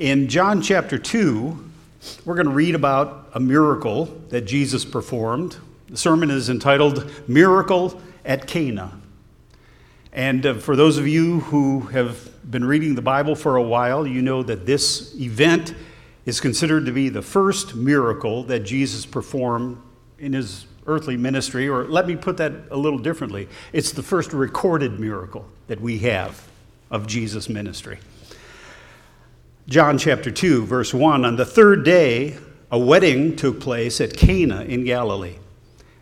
In 0.00 0.28
John 0.28 0.62
chapter 0.62 0.96
2, 0.96 1.72
we're 2.24 2.34
going 2.34 2.46
to 2.46 2.54
read 2.54 2.74
about 2.74 3.28
a 3.34 3.38
miracle 3.38 4.06
that 4.30 4.46
Jesus 4.46 4.82
performed. 4.82 5.58
The 5.90 5.98
sermon 5.98 6.30
is 6.30 6.48
entitled 6.48 7.10
Miracle 7.28 8.00
at 8.24 8.46
Cana. 8.46 8.98
And 10.10 10.46
uh, 10.46 10.54
for 10.54 10.74
those 10.74 10.96
of 10.96 11.06
you 11.06 11.40
who 11.40 11.80
have 11.88 12.30
been 12.50 12.64
reading 12.64 12.94
the 12.94 13.02
Bible 13.02 13.34
for 13.34 13.56
a 13.56 13.62
while, 13.62 14.06
you 14.06 14.22
know 14.22 14.42
that 14.42 14.64
this 14.64 15.14
event 15.16 15.74
is 16.24 16.40
considered 16.40 16.86
to 16.86 16.92
be 16.92 17.10
the 17.10 17.20
first 17.20 17.74
miracle 17.74 18.42
that 18.44 18.60
Jesus 18.60 19.04
performed 19.04 19.76
in 20.18 20.32
his 20.32 20.64
earthly 20.86 21.18
ministry, 21.18 21.68
or 21.68 21.84
let 21.84 22.06
me 22.06 22.16
put 22.16 22.38
that 22.38 22.52
a 22.70 22.76
little 22.78 22.98
differently. 22.98 23.50
It's 23.74 23.92
the 23.92 24.02
first 24.02 24.32
recorded 24.32 24.98
miracle 24.98 25.44
that 25.66 25.78
we 25.78 25.98
have 25.98 26.48
of 26.90 27.06
Jesus' 27.06 27.50
ministry. 27.50 27.98
John 29.70 29.98
chapter 29.98 30.32
2, 30.32 30.66
verse 30.66 30.92
1 30.92 31.24
On 31.24 31.36
the 31.36 31.46
third 31.46 31.84
day, 31.84 32.36
a 32.72 32.78
wedding 32.78 33.36
took 33.36 33.60
place 33.60 34.00
at 34.00 34.16
Cana 34.16 34.62
in 34.62 34.82
Galilee. 34.82 35.36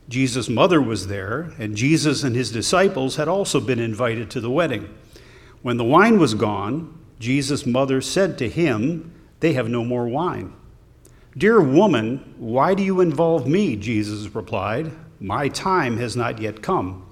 Jesus' 0.09 0.49
mother 0.49 0.81
was 0.81 1.09
there, 1.09 1.53
and 1.59 1.77
Jesus 1.77 2.25
and 2.25 2.35
his 2.35 2.51
disciples 2.51 3.17
had 3.17 3.29
also 3.29 3.61
been 3.61 3.79
invited 3.79 4.31
to 4.31 4.41
the 4.41 4.51
wedding. 4.51 4.89
When 5.61 5.77
the 5.77 5.85
wine 5.85 6.19
was 6.19 6.33
gone, 6.33 6.99
Jesus' 7.21 7.67
mother 7.67 8.01
said 8.01 8.39
to 8.39 8.49
him, 8.49 9.13
They 9.41 9.53
have 9.53 9.69
no 9.69 9.85
more 9.85 10.09
wine. 10.09 10.55
Dear 11.37 11.61
woman, 11.61 12.37
why 12.39 12.73
do 12.73 12.83
you 12.83 13.03
involve 13.03 13.47
me? 13.47 13.77
Jesus 13.77 14.35
replied, 14.35 14.91
My 15.21 15.49
time 15.49 15.99
has 15.99 16.17
not 16.17 16.41
yet 16.41 16.63
come. 16.63 17.07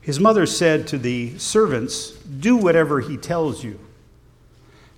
His 0.00 0.20
mother 0.20 0.46
said 0.46 0.86
to 0.86 0.96
the 0.96 1.36
servants, 1.38 2.12
Do 2.12 2.54
whatever 2.54 3.00
he 3.00 3.16
tells 3.16 3.64
you. 3.64 3.80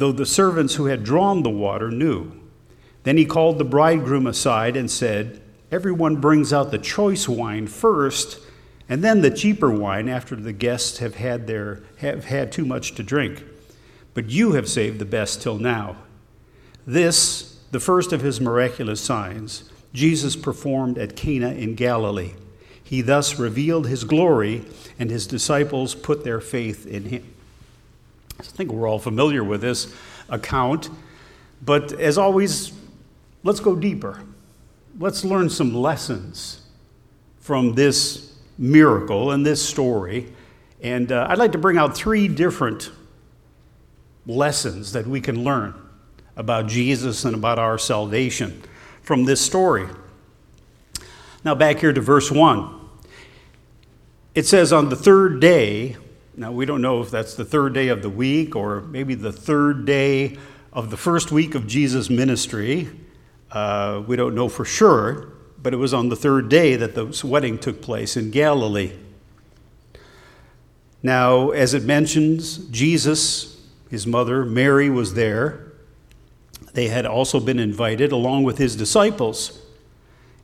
though 0.00 0.12
the 0.12 0.26
servants 0.26 0.74
who 0.74 0.86
had 0.86 1.04
drawn 1.04 1.42
the 1.42 1.50
water 1.50 1.90
knew. 1.90 2.32
Then 3.04 3.16
he 3.16 3.24
called 3.24 3.58
the 3.58 3.64
bridegroom 3.64 4.26
aside 4.26 4.76
and 4.76 4.90
said, 4.90 5.40
Everyone 5.70 6.16
brings 6.16 6.52
out 6.52 6.70
the 6.70 6.78
choice 6.78 7.28
wine 7.28 7.66
first, 7.66 8.40
and 8.88 9.04
then 9.04 9.20
the 9.20 9.30
cheaper 9.30 9.70
wine 9.70 10.08
after 10.08 10.34
the 10.34 10.54
guests 10.54 10.98
have 10.98 11.16
had, 11.16 11.46
their, 11.46 11.82
have 11.98 12.24
had 12.24 12.50
too 12.50 12.64
much 12.64 12.94
to 12.96 13.02
drink. 13.02 13.44
But 14.14 14.30
you 14.30 14.52
have 14.52 14.68
saved 14.68 14.98
the 14.98 15.04
best 15.04 15.42
till 15.42 15.58
now. 15.58 15.96
This, 16.86 17.58
the 17.70 17.78
first 17.78 18.12
of 18.12 18.22
his 18.22 18.40
miraculous 18.40 19.00
signs, 19.00 19.70
Jesus 19.92 20.34
performed 20.34 20.98
at 20.98 21.14
Cana 21.14 21.52
in 21.52 21.74
Galilee. 21.74 22.32
He 22.82 23.02
thus 23.02 23.38
revealed 23.38 23.86
his 23.86 24.04
glory, 24.04 24.64
and 24.98 25.10
his 25.10 25.26
disciples 25.26 25.94
put 25.94 26.24
their 26.24 26.40
faith 26.40 26.86
in 26.86 27.04
him. 27.04 27.34
I 28.40 28.42
think 28.42 28.72
we're 28.72 28.88
all 28.88 28.98
familiar 28.98 29.44
with 29.44 29.60
this 29.60 29.92
account, 30.30 30.88
but 31.60 31.92
as 31.92 32.16
always, 32.16 32.72
let's 33.42 33.60
go 33.60 33.76
deeper. 33.76 34.22
Let's 34.98 35.26
learn 35.26 35.50
some 35.50 35.74
lessons 35.74 36.62
from 37.38 37.74
this 37.74 38.38
miracle 38.56 39.32
and 39.32 39.44
this 39.44 39.62
story. 39.62 40.32
And 40.80 41.12
uh, 41.12 41.26
I'd 41.28 41.36
like 41.36 41.52
to 41.52 41.58
bring 41.58 41.76
out 41.76 41.94
three 41.94 42.28
different 42.28 42.90
lessons 44.26 44.92
that 44.94 45.06
we 45.06 45.20
can 45.20 45.44
learn 45.44 45.74
about 46.34 46.66
Jesus 46.66 47.26
and 47.26 47.34
about 47.34 47.58
our 47.58 47.76
salvation 47.76 48.62
from 49.02 49.26
this 49.26 49.42
story. 49.42 49.86
Now, 51.44 51.54
back 51.54 51.80
here 51.80 51.92
to 51.92 52.00
verse 52.00 52.30
1. 52.30 52.74
It 54.34 54.46
says, 54.46 54.72
On 54.72 54.88
the 54.88 54.96
third 54.96 55.40
day, 55.40 55.98
now, 56.40 56.50
we 56.50 56.64
don't 56.64 56.80
know 56.80 57.02
if 57.02 57.10
that's 57.10 57.34
the 57.34 57.44
third 57.44 57.74
day 57.74 57.88
of 57.88 58.00
the 58.00 58.08
week 58.08 58.56
or 58.56 58.80
maybe 58.80 59.14
the 59.14 59.30
third 59.30 59.84
day 59.84 60.38
of 60.72 60.88
the 60.88 60.96
first 60.96 61.30
week 61.30 61.54
of 61.54 61.66
Jesus' 61.66 62.08
ministry. 62.08 62.88
Uh, 63.52 64.02
we 64.06 64.16
don't 64.16 64.34
know 64.34 64.48
for 64.48 64.64
sure, 64.64 65.34
but 65.62 65.74
it 65.74 65.76
was 65.76 65.92
on 65.92 66.08
the 66.08 66.16
third 66.16 66.48
day 66.48 66.76
that 66.76 66.94
the 66.94 67.26
wedding 67.26 67.58
took 67.58 67.82
place 67.82 68.16
in 68.16 68.30
Galilee. 68.30 68.92
Now, 71.02 71.50
as 71.50 71.74
it 71.74 71.84
mentions, 71.84 72.56
Jesus, 72.68 73.62
his 73.90 74.06
mother, 74.06 74.46
Mary, 74.46 74.88
was 74.88 75.12
there. 75.12 75.74
They 76.72 76.88
had 76.88 77.04
also 77.04 77.38
been 77.38 77.58
invited 77.58 78.12
along 78.12 78.44
with 78.44 78.56
his 78.56 78.76
disciples. 78.76 79.60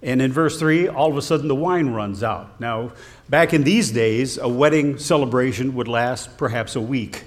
And 0.03 0.21
in 0.21 0.31
verse 0.31 0.59
3, 0.59 0.89
all 0.89 1.11
of 1.11 1.17
a 1.17 1.23
sudden 1.23 1.49
the 1.49 1.55
wine 1.55 1.89
runs 1.89 2.23
out. 2.23 2.61
Now, 2.61 2.93
back 3.29 3.55
in 3.55 3.65
these 3.65 3.91
days, 3.91 4.39
a 4.39 4.49
wedding 4.49 4.99
celebration 4.99 5.75
would 5.75 5.89
last 5.89 6.37
perhaps 6.37 6.77
a 6.77 6.81
week. 6.81 7.25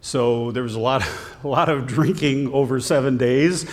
So 0.00 0.52
there 0.52 0.62
was 0.62 0.74
a 0.74 0.80
lot, 0.80 1.02
a 1.44 1.48
lot 1.48 1.68
of 1.68 1.86
drinking 1.86 2.52
over 2.52 2.80
seven 2.80 3.16
days. 3.16 3.66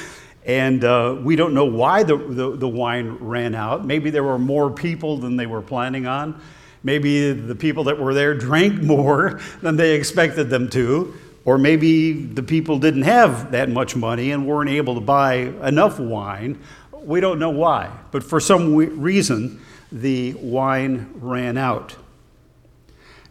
And 0.46 0.84
uh, 0.84 1.18
we 1.22 1.36
don't 1.36 1.54
know 1.54 1.66
why 1.66 2.04
the, 2.04 2.18
the, 2.18 2.56
the 2.58 2.68
wine 2.68 3.18
ran 3.20 3.56
out. 3.56 3.86
Maybe 3.86 4.10
there 4.10 4.24
were 4.24 4.40
more 4.40 4.70
people 4.70 5.18
than 5.18 5.38
they 5.38 5.46
were 5.46 5.62
planning 5.62 6.06
on. 6.06 6.42
Maybe 6.84 7.32
the 7.32 7.56
people 7.56 7.86
that 7.86 7.98
were 7.98 8.14
there 8.14 8.34
drank 8.34 8.82
more 8.82 9.40
than 9.62 9.78
they 9.78 9.96
expected 9.96 10.50
them 10.50 10.70
to. 10.72 11.14
Or 11.46 11.58
maybe 11.58 12.14
the 12.14 12.44
people 12.44 12.80
didn't 12.80 13.04
have 13.04 13.52
that 13.52 13.70
much 13.70 13.96
money 13.96 14.32
and 14.32 14.48
weren't 14.48 14.70
able 14.70 14.96
to 14.96 15.02
buy 15.02 15.36
enough 15.36 16.00
wine 16.00 16.58
we 17.04 17.20
don't 17.20 17.40
know 17.40 17.50
why, 17.50 17.92
but 18.12 18.24
for 18.24 18.40
some 18.40 18.76
reason, 18.76 19.60
the 19.94 20.34
wine 20.34 21.12
ran 21.14 21.56
out. 21.56 21.96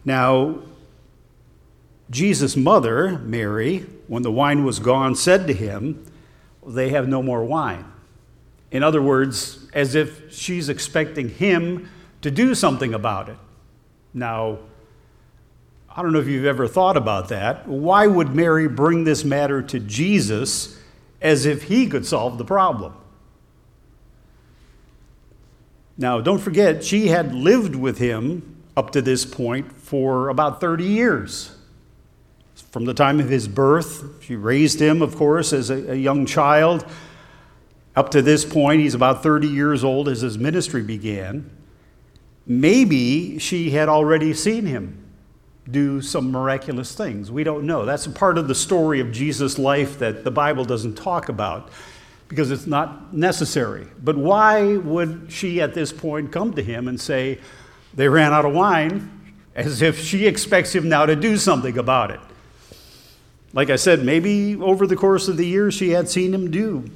Now, 0.05 0.59
Jesus' 2.09 2.55
mother, 2.55 3.19
Mary, 3.19 3.85
when 4.07 4.23
the 4.23 4.31
wine 4.31 4.63
was 4.63 4.79
gone, 4.79 5.13
said 5.15 5.45
to 5.47 5.53
him, 5.53 6.05
They 6.65 6.89
have 6.89 7.07
no 7.07 7.21
more 7.21 7.43
wine. 7.43 7.85
In 8.71 8.81
other 8.81 9.01
words, 9.01 9.67
as 9.73 9.93
if 9.93 10.33
she's 10.33 10.69
expecting 10.69 11.29
him 11.29 11.89
to 12.21 12.31
do 12.31 12.55
something 12.55 12.93
about 12.93 13.27
it. 13.27 13.37
Now, 14.13 14.59
I 15.89 16.01
don't 16.01 16.13
know 16.13 16.19
if 16.19 16.27
you've 16.27 16.45
ever 16.45 16.67
thought 16.67 16.95
about 16.95 17.27
that. 17.27 17.67
Why 17.67 18.07
would 18.07 18.33
Mary 18.33 18.69
bring 18.69 19.03
this 19.03 19.25
matter 19.25 19.61
to 19.61 19.79
Jesus 19.79 20.79
as 21.21 21.45
if 21.45 21.63
he 21.63 21.87
could 21.87 22.05
solve 22.05 22.37
the 22.37 22.45
problem? 22.45 22.93
Now, 25.97 26.21
don't 26.21 26.39
forget, 26.39 26.83
she 26.83 27.07
had 27.07 27.33
lived 27.33 27.75
with 27.75 27.99
him 27.99 28.63
up 28.75 28.91
to 28.91 29.01
this 29.01 29.25
point 29.25 29.71
for 29.71 30.29
about 30.29 30.59
30 30.59 30.83
years. 30.83 31.55
From 32.71 32.85
the 32.85 32.93
time 32.93 33.19
of 33.19 33.29
his 33.29 33.47
birth, 33.47 34.23
she 34.23 34.35
raised 34.35 34.81
him, 34.81 35.01
of 35.01 35.15
course, 35.15 35.53
as 35.53 35.69
a, 35.69 35.91
a 35.91 35.95
young 35.95 36.25
child. 36.25 36.85
Up 37.95 38.09
to 38.11 38.21
this 38.23 38.43
point, 38.43 38.81
he's 38.81 38.95
about 38.95 39.21
30 39.21 39.47
years 39.47 39.83
old 39.83 40.07
as 40.07 40.21
his 40.21 40.39
ministry 40.39 40.81
began. 40.81 41.49
Maybe 42.47 43.37
she 43.37 43.69
had 43.69 43.89
already 43.89 44.33
seen 44.33 44.65
him 44.65 44.99
do 45.69 46.01
some 46.01 46.31
miraculous 46.31 46.95
things. 46.95 47.31
We 47.31 47.43
don't 47.43 47.65
know. 47.65 47.85
That's 47.85 48.05
a 48.05 48.11
part 48.11 48.37
of 48.37 48.47
the 48.47 48.55
story 48.55 48.99
of 48.99 49.11
Jesus' 49.11 49.57
life 49.59 49.99
that 49.99 50.23
the 50.23 50.31
Bible 50.31 50.65
doesn't 50.65 50.95
talk 50.95 51.29
about 51.29 51.69
because 52.33 52.49
it's 52.49 52.65
not 52.65 53.13
necessary. 53.13 53.85
But 54.03 54.17
why 54.17 54.77
would 54.77 55.27
she 55.29 55.61
at 55.61 55.75
this 55.75 55.93
point 55.93 56.31
come 56.31 56.53
to 56.53 56.63
him 56.63 56.87
and 56.87 56.99
say, 56.99 57.37
They 57.93 58.07
ran 58.07 58.33
out 58.33 58.43
of 58.43 58.53
wine, 58.53 59.35
as 59.55 59.83
if 59.83 59.99
she 59.99 60.25
expects 60.25 60.73
him 60.73 60.89
now 60.89 61.05
to 61.05 61.15
do 61.15 61.37
something 61.37 61.77
about 61.77 62.09
it? 62.09 62.19
Like 63.53 63.69
I 63.69 63.75
said, 63.75 64.03
maybe 64.03 64.55
over 64.55 64.87
the 64.87 64.95
course 64.95 65.27
of 65.27 65.37
the 65.37 65.45
years 65.45 65.75
she 65.75 65.91
had 65.91 66.09
seen 66.09 66.33
him 66.33 66.49
do 66.49 66.89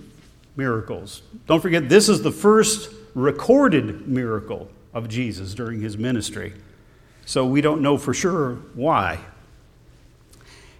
miracles. 0.56 1.22
Don't 1.46 1.62
forget, 1.62 1.88
this 1.88 2.10
is 2.10 2.24
the 2.24 2.32
first 2.32 2.90
recorded 3.14 4.08
miracle 4.08 4.72
of 4.92 5.08
Jesus 5.08 5.54
during 5.54 5.82
his 5.82 6.00
ministry. 6.00 6.54
So 7.28 7.46
we 7.46 7.62
don't 7.62 7.84
know 7.84 7.98
for 8.00 8.16
sure 8.16 8.56
why. 8.74 9.20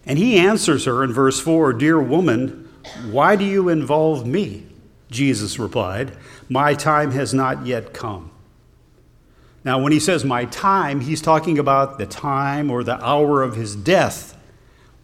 And 0.08 0.18
he 0.18 0.40
answers 0.40 0.86
her 0.86 1.04
in 1.04 1.14
verse 1.14 1.40
4 1.40 1.74
Dear 1.74 2.02
woman, 2.02 2.67
why 3.10 3.36
do 3.36 3.46
you 3.46 3.70
involve 3.70 4.26
me? 4.26 4.66
Jesus 5.10 5.60
replied, 5.60 6.16
My 6.50 6.74
time 6.74 7.12
has 7.12 7.34
not 7.34 7.66
yet 7.66 7.94
come. 7.94 8.32
Now, 9.64 9.82
when 9.82 9.92
he 9.92 10.00
says 10.00 10.24
my 10.24 10.46
time, 10.46 11.02
he's 11.02 11.22
talking 11.22 11.60
about 11.60 11.98
the 11.98 12.06
time 12.06 12.70
or 12.72 12.84
the 12.84 13.04
hour 13.04 13.44
of 13.44 13.56
his 13.56 13.76
death. 13.76 14.34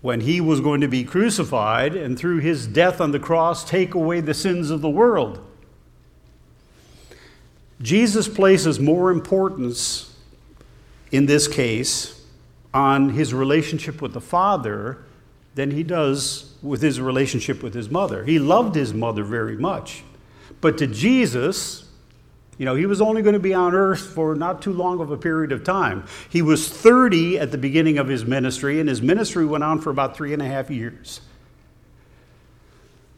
when 0.01 0.19
he 0.19 0.41
was 0.41 0.59
going 0.59 0.81
to 0.81 0.87
be 0.89 1.05
crucified 1.05 1.95
and 1.95 2.19
through 2.19 2.39
his 2.39 2.67
death 2.67 2.99
on 2.99 3.11
the 3.11 3.19
cross 3.19 3.63
take 3.63 3.93
away 3.93 4.19
the 4.19 4.33
sins 4.33 4.69
of 4.69 4.81
the 4.81 4.89
world. 4.89 5.39
Jesus 7.81 8.27
places 8.27 8.81
more 8.81 9.11
importance 9.11 10.13
in 11.09 11.25
this 11.25 11.47
case 11.47 12.21
on 12.73 13.11
his 13.11 13.33
relationship 13.33 14.01
with 14.01 14.11
the 14.11 14.19
Father 14.19 15.05
than 15.55 15.71
he 15.71 15.83
does 15.83 16.53
with 16.61 16.81
his 16.81 16.99
relationship 16.99 17.61
with 17.61 17.73
his 17.73 17.89
mother. 17.89 18.23
He 18.23 18.39
loved 18.39 18.75
his 18.75 18.93
mother 18.93 19.23
very 19.23 19.57
much. 19.57 20.03
But 20.61 20.77
to 20.79 20.87
Jesus, 20.87 21.89
you 22.57 22.65
know, 22.65 22.75
he 22.75 22.85
was 22.85 23.01
only 23.01 23.21
going 23.21 23.33
to 23.33 23.39
be 23.39 23.53
on 23.53 23.73
earth 23.73 24.01
for 24.13 24.35
not 24.35 24.61
too 24.61 24.73
long 24.73 25.01
of 25.01 25.11
a 25.11 25.17
period 25.17 25.51
of 25.51 25.63
time. 25.63 26.05
He 26.29 26.41
was 26.41 26.69
30 26.69 27.39
at 27.39 27.51
the 27.51 27.57
beginning 27.57 27.97
of 27.97 28.07
his 28.07 28.25
ministry, 28.25 28.79
and 28.79 28.87
his 28.87 29.01
ministry 29.01 29.45
went 29.45 29.63
on 29.63 29.81
for 29.81 29.89
about 29.89 30.15
three 30.15 30.33
and 30.33 30.41
a 30.41 30.47
half 30.47 30.69
years. 30.69 31.21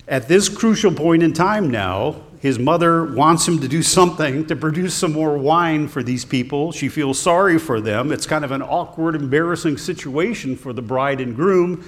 At 0.08 0.28
this 0.28 0.50
crucial 0.50 0.92
point 0.92 1.24
in 1.24 1.34
time 1.34 1.70
now, 1.72 2.22
his 2.40 2.60
mother 2.60 3.04
wants 3.04 3.48
him 3.48 3.60
to 3.60 3.68
do 3.68 3.81
something 3.81 4.46
to 4.48 4.56
produce 4.56 4.94
some 4.94 5.14
more 5.14 5.36
wine 5.36 5.88
for 5.88 6.04
these 6.04 6.24
people. 6.24 6.72
She 6.72 6.90
feels 6.90 7.18
sorry 7.18 7.58
for 7.58 7.81
them. 7.81 8.12
It's 8.12 8.28
kind 8.28 8.46
of 8.46 8.52
an 8.52 8.62
awkward, 8.62 9.16
embarrassing 9.16 9.78
situation 9.78 10.56
for 10.56 10.72
the 10.72 10.84
bride 10.84 11.22
and 11.22 11.36
groom. 11.36 11.84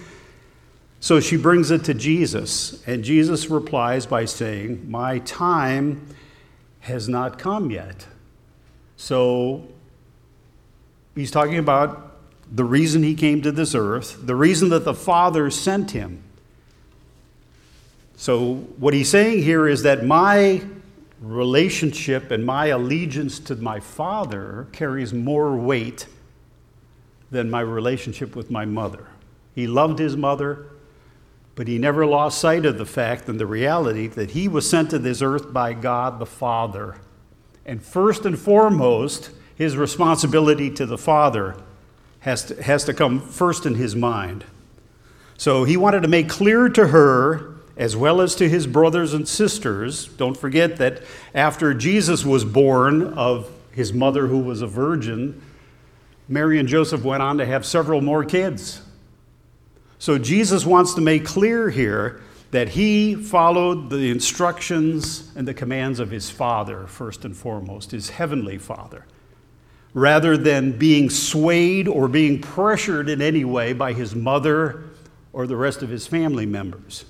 So 1.07 1.21
she 1.21 1.37
brings 1.37 1.71
it 1.71 1.85
to 1.85 1.93
Jesus, 1.93 2.83
and 2.85 3.01
Jesus 3.01 3.49
replies 3.49 4.05
by 4.05 4.25
saying, 4.25 4.91
My 4.91 5.19
time 5.19 6.05
has 6.81 7.07
not 7.07 7.39
come 7.39 7.71
yet. 7.71 8.05
So 8.97 9.69
he's 11.15 11.31
talking 11.31 11.59
about 11.59 12.17
the 12.53 12.65
reason 12.65 13.03
he 13.03 13.15
came 13.15 13.41
to 13.43 13.53
this 13.53 13.73
earth, 13.73 14.17
the 14.21 14.35
reason 14.35 14.67
that 14.67 14.83
the 14.83 14.93
Father 14.93 15.49
sent 15.49 15.91
him. 15.91 16.21
So, 18.17 18.55
what 18.77 18.93
he's 18.93 19.09
saying 19.09 19.43
here 19.43 19.65
is 19.65 19.83
that 19.83 20.03
my 20.05 20.61
relationship 21.21 22.31
and 22.31 22.45
my 22.45 22.65
allegiance 22.65 23.39
to 23.39 23.55
my 23.55 23.79
Father 23.79 24.67
carries 24.73 25.13
more 25.13 25.55
weight 25.55 26.05
than 27.31 27.49
my 27.49 27.61
relationship 27.61 28.35
with 28.35 28.51
my 28.51 28.65
mother. 28.65 29.07
He 29.55 29.67
loved 29.67 29.99
his 29.99 30.17
mother, 30.17 30.65
but 31.57 31.67
he 31.67 31.79
never 31.79 32.05
lost 32.05 32.39
sight 32.39 32.67
of 32.67 32.77
the 32.77 32.85
fact 32.85 33.27
and 33.27 33.39
the 33.39 33.45
reality 33.47 34.05
that 34.05 34.31
he 34.31 34.47
was 34.47 34.69
sent 34.69 34.91
to 34.91 34.99
this 34.99 35.23
earth 35.23 35.51
by 35.51 35.73
God 35.73 36.19
the 36.19 36.25
Father. 36.25 36.97
And 37.65 37.81
first 37.81 38.27
and 38.27 38.37
foremost, 38.37 39.31
his 39.55 39.75
responsibility 39.75 40.69
to 40.69 40.85
the 40.85 40.99
Father 40.99 41.55
has 42.19 42.45
to, 42.45 42.61
has 42.61 42.83
to 42.83 42.93
come 42.93 43.19
first 43.19 43.65
in 43.65 43.73
his 43.73 43.95
mind. 43.95 44.45
So 45.35 45.63
he 45.63 45.77
wanted 45.77 46.03
to 46.03 46.07
make 46.07 46.29
clear 46.29 46.69
to 46.69 46.89
her 46.89 47.55
as 47.75 47.95
well 47.95 48.21
as 48.21 48.35
to 48.35 48.47
his 48.47 48.67
brothers 48.67 49.15
and 49.15 49.27
sisters. 49.27 50.05
Don't 50.09 50.37
forget 50.37 50.77
that 50.77 51.01
after 51.33 51.73
Jesus 51.73 52.23
was 52.23 52.45
born 52.45 53.01
of 53.15 53.51
his 53.71 53.91
mother, 53.91 54.27
who 54.27 54.39
was 54.39 54.61
a 54.61 54.67
virgin, 54.67 55.41
Mary 56.27 56.59
and 56.59 56.69
Joseph 56.69 57.03
went 57.03 57.23
on 57.23 57.39
to 57.39 57.47
have 57.47 57.65
several 57.65 58.01
more 58.01 58.23
kids. 58.23 58.83
So 59.99 60.17
Jesus 60.17 60.65
wants 60.65 60.93
to 60.93 61.01
make 61.01 61.25
clear 61.25 61.69
here 61.69 62.21
that 62.51 62.69
he 62.69 63.15
followed 63.15 63.89
the 63.89 64.09
instructions 64.09 65.31
and 65.35 65.47
the 65.47 65.53
commands 65.53 65.99
of 65.99 66.11
his 66.11 66.29
Father, 66.29 66.87
first 66.87 67.25
and 67.25 67.35
foremost, 67.35 67.91
his 67.91 68.09
heavenly 68.11 68.57
Father, 68.57 69.05
rather 69.93 70.37
than 70.37 70.77
being 70.77 71.09
swayed 71.09 71.87
or 71.87 72.07
being 72.07 72.41
pressured 72.41 73.09
in 73.09 73.21
any 73.21 73.43
way 73.43 73.73
by 73.73 73.93
his 73.93 74.15
mother 74.15 74.83
or 75.33 75.45
the 75.45 75.57
rest 75.57 75.83
of 75.83 75.89
his 75.89 76.07
family 76.07 76.45
members. 76.45 77.05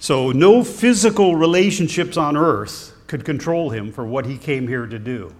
So, 0.00 0.32
no 0.32 0.64
physical 0.64 1.36
relationships 1.36 2.16
on 2.16 2.36
earth 2.36 2.94
could 3.06 3.24
control 3.24 3.70
him 3.70 3.92
for 3.92 4.04
what 4.04 4.26
he 4.26 4.38
came 4.38 4.66
here 4.66 4.86
to 4.86 4.98
do. 4.98 5.34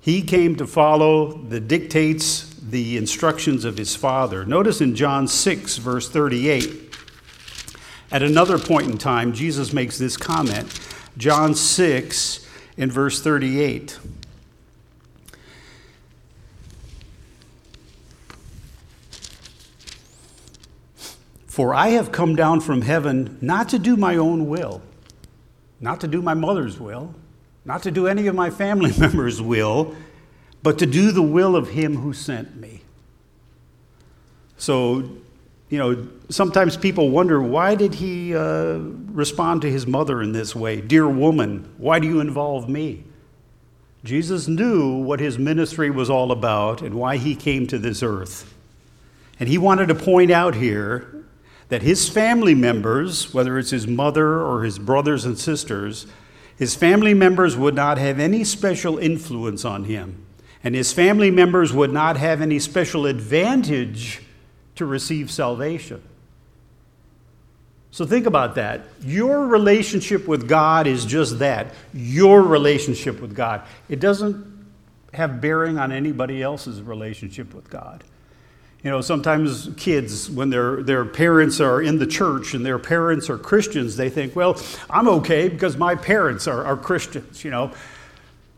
He 0.00 0.22
came 0.22 0.56
to 0.56 0.66
follow 0.66 1.32
the 1.32 1.60
dictates, 1.60 2.53
the 2.68 2.96
instructions 2.96 3.64
of 3.64 3.76
his 3.76 3.94
Father. 3.94 4.44
Notice 4.44 4.80
in 4.80 4.94
John 4.94 5.28
6, 5.28 5.76
verse 5.76 6.08
38, 6.08 6.94
at 8.10 8.22
another 8.22 8.58
point 8.58 8.90
in 8.90 8.98
time, 8.98 9.32
Jesus 9.32 9.72
makes 9.72 9.98
this 9.98 10.16
comment. 10.16 10.80
John 11.16 11.54
6, 11.54 12.46
in 12.76 12.90
verse 12.90 13.20
38. 13.20 13.98
For 21.46 21.72
I 21.72 21.90
have 21.90 22.10
come 22.10 22.34
down 22.34 22.60
from 22.60 22.82
heaven 22.82 23.38
not 23.40 23.68
to 23.68 23.78
do 23.78 23.96
my 23.96 24.16
own 24.16 24.48
will, 24.48 24.82
not 25.80 26.00
to 26.00 26.08
do 26.08 26.20
my 26.20 26.34
mother's 26.34 26.80
will, 26.80 27.14
not 27.64 27.84
to 27.84 27.92
do 27.92 28.08
any 28.08 28.26
of 28.26 28.34
my 28.34 28.50
family 28.50 28.92
members' 28.98 29.40
will, 29.40 29.94
but 30.64 30.78
to 30.78 30.86
do 30.86 31.12
the 31.12 31.22
will 31.22 31.54
of 31.54 31.68
him 31.68 31.96
who 31.96 32.14
sent 32.14 32.56
me. 32.56 32.80
So, 34.56 35.10
you 35.68 35.76
know, 35.78 36.08
sometimes 36.30 36.78
people 36.78 37.10
wonder 37.10 37.42
why 37.42 37.74
did 37.74 37.92
he 37.92 38.34
uh, 38.34 38.78
respond 39.12 39.60
to 39.62 39.70
his 39.70 39.86
mother 39.86 40.22
in 40.22 40.32
this 40.32 40.56
way? 40.56 40.80
Dear 40.80 41.06
woman, 41.06 41.70
why 41.76 41.98
do 41.98 42.08
you 42.08 42.20
involve 42.20 42.66
me? 42.66 43.04
Jesus 44.04 44.48
knew 44.48 44.96
what 44.96 45.20
his 45.20 45.38
ministry 45.38 45.90
was 45.90 46.08
all 46.08 46.32
about 46.32 46.80
and 46.80 46.94
why 46.94 47.18
he 47.18 47.36
came 47.36 47.66
to 47.66 47.78
this 47.78 48.02
earth. 48.02 48.54
And 49.38 49.50
he 49.50 49.58
wanted 49.58 49.88
to 49.88 49.94
point 49.94 50.30
out 50.30 50.54
here 50.54 51.26
that 51.68 51.82
his 51.82 52.08
family 52.08 52.54
members, 52.54 53.34
whether 53.34 53.58
it's 53.58 53.70
his 53.70 53.86
mother 53.86 54.40
or 54.40 54.62
his 54.62 54.78
brothers 54.78 55.26
and 55.26 55.38
sisters, 55.38 56.06
his 56.56 56.74
family 56.74 57.12
members 57.12 57.54
would 57.54 57.74
not 57.74 57.98
have 57.98 58.18
any 58.18 58.44
special 58.44 58.96
influence 58.96 59.66
on 59.66 59.84
him, 59.84 60.23
and 60.64 60.74
his 60.74 60.92
family 60.92 61.30
members 61.30 61.72
would 61.72 61.92
not 61.92 62.16
have 62.16 62.40
any 62.40 62.58
special 62.58 63.04
advantage 63.06 64.22
to 64.76 64.86
receive 64.86 65.30
salvation. 65.30 66.02
So 67.90 68.04
think 68.04 68.26
about 68.26 68.56
that. 68.56 68.86
Your 69.02 69.46
relationship 69.46 70.26
with 70.26 70.48
God 70.48 70.88
is 70.88 71.04
just 71.04 71.38
that 71.38 71.72
your 71.92 72.42
relationship 72.42 73.20
with 73.20 73.36
God. 73.36 73.62
It 73.88 74.00
doesn't 74.00 74.52
have 75.12 75.40
bearing 75.40 75.78
on 75.78 75.92
anybody 75.92 76.42
else's 76.42 76.82
relationship 76.82 77.54
with 77.54 77.70
God. 77.70 78.02
You 78.82 78.90
know, 78.90 79.00
sometimes 79.00 79.70
kids, 79.76 80.28
when 80.28 80.50
their, 80.50 80.82
their 80.82 81.04
parents 81.04 81.60
are 81.60 81.80
in 81.80 81.98
the 81.98 82.06
church 82.06 82.52
and 82.52 82.66
their 82.66 82.78
parents 82.78 83.30
are 83.30 83.38
Christians, 83.38 83.96
they 83.96 84.10
think, 84.10 84.34
well, 84.34 84.60
I'm 84.90 85.08
okay 85.08 85.48
because 85.48 85.76
my 85.76 85.94
parents 85.94 86.48
are, 86.48 86.64
are 86.64 86.76
Christians, 86.76 87.44
you 87.44 87.50
know. 87.50 87.70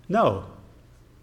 No. 0.09 0.47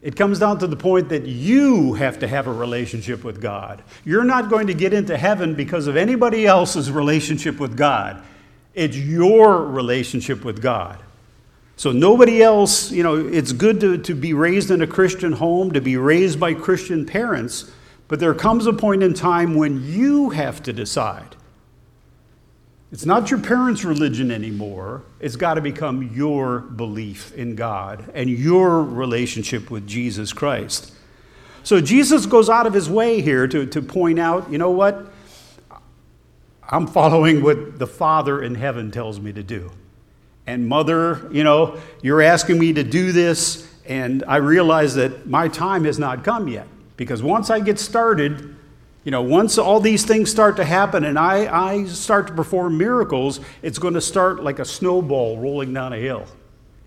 It 0.03 0.17
comes 0.17 0.37
down 0.37 0.59
to 0.59 0.67
the 0.67 0.75
point 0.75 1.07
that 1.09 1.25
you 1.25 1.93
have 1.93 2.19
to 2.19 2.27
have 2.27 2.47
a 2.47 2.53
relationship 2.53 3.23
with 3.23 3.41
God. 3.41 3.81
You're 4.03 4.25
not 4.25 4.49
going 4.49 4.67
to 4.67 4.73
get 4.73 4.93
into 4.93 5.17
heaven 5.17 5.55
because 5.55 5.87
of 5.87 5.95
anybody 5.95 6.45
else's 6.45 6.91
relationship 6.91 7.57
with 7.57 7.77
God. 7.77 8.21
It's 8.73 8.97
your 8.97 9.65
relationship 9.65 10.43
with 10.43 10.61
God. 10.61 10.99
So 11.77 11.93
nobody 11.93 12.43
else, 12.43 12.91
you 12.91 13.01
know, 13.01 13.15
it's 13.15 13.53
good 13.53 13.79
to, 13.79 13.97
to 13.99 14.13
be 14.13 14.33
raised 14.33 14.71
in 14.71 14.81
a 14.81 14.87
Christian 14.87 15.31
home, 15.31 15.71
to 15.71 15.79
be 15.79 15.95
raised 15.95 16.37
by 16.37 16.53
Christian 16.53 17.05
parents. 17.05 17.71
But 18.09 18.19
there 18.19 18.33
comes 18.33 18.67
a 18.67 18.73
point 18.73 19.03
in 19.03 19.13
time 19.13 19.55
when 19.55 19.85
you 19.85 20.31
have 20.31 20.61
to 20.63 20.73
decide. 20.73 21.37
It's 22.93 23.07
not 23.07 23.31
your 23.31 23.39
parents' 23.39 23.83
religion 23.83 24.29
anymore. 24.29 25.01
It's 25.19 25.35
got 25.35 25.55
to 25.55 25.61
become 25.61 26.11
your 26.13 26.59
belief 26.59 27.33
in 27.33 27.55
God 27.55 28.11
and 28.13 28.29
your 28.29 28.83
relationship 28.83 29.71
with 29.71 29.87
Jesus 29.87 30.31
Christ. 30.31 30.93
So 31.63 31.81
Jesus 31.81 32.27
goes 32.27 32.51
out 32.51 32.67
of 32.67 32.73
his 32.75 32.87
way 32.87 33.19
here 33.19 33.47
to, 33.47 33.65
to 33.65 33.81
point 33.81 34.19
out 34.19 34.51
you 34.51 34.59
know 34.59 34.69
what? 34.69 35.11
I'm 36.69 36.85
following 36.85 37.41
what 37.41 37.79
the 37.79 37.87
Father 37.87 38.43
in 38.43 38.53
heaven 38.53 38.91
tells 38.91 39.19
me 39.19 39.33
to 39.33 39.41
do. 39.41 39.71
And, 40.45 40.67
Mother, 40.67 41.27
you 41.31 41.43
know, 41.43 41.79
you're 42.03 42.21
asking 42.21 42.59
me 42.59 42.73
to 42.73 42.83
do 42.83 43.11
this, 43.11 43.67
and 43.87 44.23
I 44.27 44.35
realize 44.35 44.93
that 44.95 45.25
my 45.25 45.47
time 45.47 45.85
has 45.85 45.97
not 45.97 46.23
come 46.23 46.47
yet. 46.47 46.67
Because 46.95 47.23
once 47.23 47.49
I 47.49 47.59
get 47.59 47.79
started, 47.79 48.55
you 49.03 49.11
know, 49.11 49.21
once 49.21 49.57
all 49.57 49.79
these 49.79 50.05
things 50.05 50.31
start 50.31 50.55
to 50.57 50.63
happen 50.63 51.03
and 51.03 51.19
I, 51.19 51.71
I 51.71 51.85
start 51.85 52.27
to 52.27 52.33
perform 52.33 52.77
miracles, 52.77 53.41
it's 53.61 53.77
going 53.77 53.95
to 53.95 54.01
start 54.01 54.43
like 54.43 54.59
a 54.59 54.65
snowball 54.65 55.37
rolling 55.37 55.73
down 55.73 55.91
a 55.91 55.97
hill. 55.97 56.25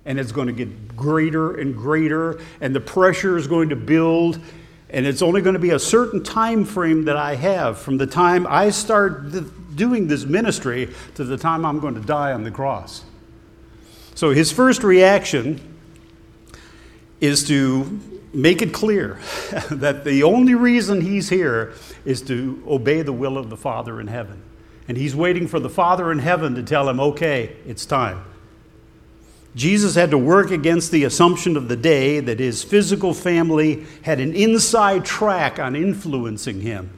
And 0.07 0.19
it's 0.19 0.33
going 0.33 0.47
to 0.47 0.53
get 0.53 0.97
greater 0.97 1.57
and 1.57 1.77
greater, 1.77 2.41
and 2.61 2.75
the 2.75 2.81
pressure 2.81 3.37
is 3.37 3.49
going 3.49 3.71
to 3.71 3.77
build. 3.77 4.41
And 4.89 5.05
it's 5.05 5.21
only 5.21 5.43
going 5.43 5.55
to 5.55 5.61
be 5.61 5.71
a 5.71 5.81
certain 5.81 6.23
time 6.23 6.65
frame 6.65 7.07
that 7.07 7.17
I 7.17 7.35
have 7.35 7.79
from 7.79 7.99
the 7.99 8.07
time 8.07 8.47
I 8.47 8.71
start 8.71 9.33
th- 9.33 9.45
doing 9.75 10.07
this 10.07 10.25
ministry 10.25 10.95
to 11.17 11.25
the 11.25 11.37
time 11.37 11.67
I'm 11.67 11.81
going 11.81 11.95
to 11.95 12.01
die 12.01 12.33
on 12.33 12.45
the 12.45 12.53
cross. 12.53 13.05
So 14.15 14.31
his 14.31 14.53
first 14.53 14.85
reaction 14.85 15.61
is 17.21 17.47
to 17.49 18.01
make 18.37 18.63
it 18.63 18.73
clear 18.73 19.19
that 19.71 20.05
the 20.05 20.23
only 20.23 20.55
reason 20.55 21.01
he's 21.01 21.29
here 21.29 21.73
is 22.05 22.23
to 22.23 22.63
obey 22.67 23.03
the 23.03 23.13
will 23.13 23.39
of 23.39 23.51
the 23.51 23.57
Father 23.57 24.01
in 24.01 24.07
heaven. 24.07 24.43
And 24.89 24.97
he's 24.97 25.17
waiting 25.17 25.49
for 25.49 25.59
the 25.59 25.71
Father 25.71 26.13
in 26.13 26.21
heaven 26.21 26.55
to 26.55 26.63
tell 26.63 26.89
him, 26.89 27.01
okay, 27.01 27.57
it's 27.67 27.85
time. 27.85 28.25
Jesus 29.57 29.95
had 29.95 30.11
to 30.11 30.19
work 30.19 30.51
against 30.51 30.91
the 30.91 31.05
assumption 31.05 31.57
of 31.57 31.69
the 31.69 31.77
day 31.77 32.21
that 32.21 32.39
his 32.39 32.63
physical 32.63 33.15
family 33.15 33.87
had 34.03 34.21
an 34.21 34.35
inside 34.35 35.05
track 35.05 35.59
on 35.59 35.75
influencing 35.75 36.61
him. 36.61 36.91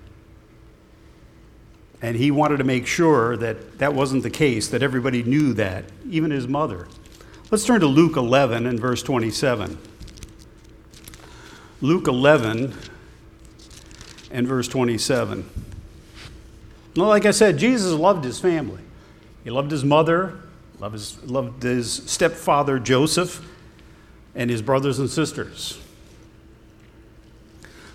And 2.02 2.16
he 2.16 2.30
wanted 2.30 2.58
to 2.58 2.64
make 2.64 2.86
sure 2.86 3.36
that 3.36 3.78
that 3.78 3.94
wasn't 3.94 4.24
the 4.24 4.30
case, 4.30 4.68
that 4.68 4.82
everybody 4.82 5.22
knew 5.22 5.52
that, 5.54 5.84
even 6.10 6.32
his 6.32 6.48
mother. 6.48 6.88
Let's 7.50 7.64
turn 7.64 7.80
to 7.80 7.86
Luke 7.86 8.16
11 8.16 8.66
and 8.66 8.78
verse 8.78 9.02
27. 9.04 9.78
Luke 11.80 12.08
11 12.08 12.74
and 14.30 14.46
verse 14.48 14.66
27. 14.68 15.48
Well, 16.96 17.08
like 17.08 17.26
I 17.26 17.30
said, 17.30 17.58
Jesus 17.58 17.92
loved 17.92 18.24
his 18.24 18.40
family. 18.40 18.82
He 19.44 19.50
loved 19.50 19.70
his 19.70 19.84
mother, 19.84 20.40
loved 20.80 20.94
his, 20.94 21.22
loved 21.24 21.62
his 21.62 21.92
stepfather 21.92 22.78
Joseph, 22.78 23.46
and 24.34 24.50
his 24.50 24.62
brothers 24.62 24.98
and 24.98 25.08
sisters. 25.08 25.80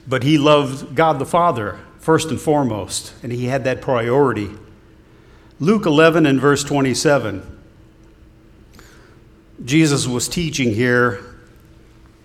But 0.08 0.24
he 0.24 0.38
loved 0.38 0.96
God 0.96 1.20
the 1.20 1.26
Father 1.26 1.80
first 2.00 2.30
and 2.30 2.40
foremost, 2.40 3.14
and 3.22 3.32
he 3.32 3.46
had 3.46 3.64
that 3.66 3.82
priority. 3.82 4.50
Luke 5.60 5.86
11 5.86 6.26
and 6.26 6.40
verse 6.40 6.64
27. 6.64 7.50
Jesus 9.64 10.08
was 10.08 10.28
teaching 10.28 10.74
here, 10.74 11.24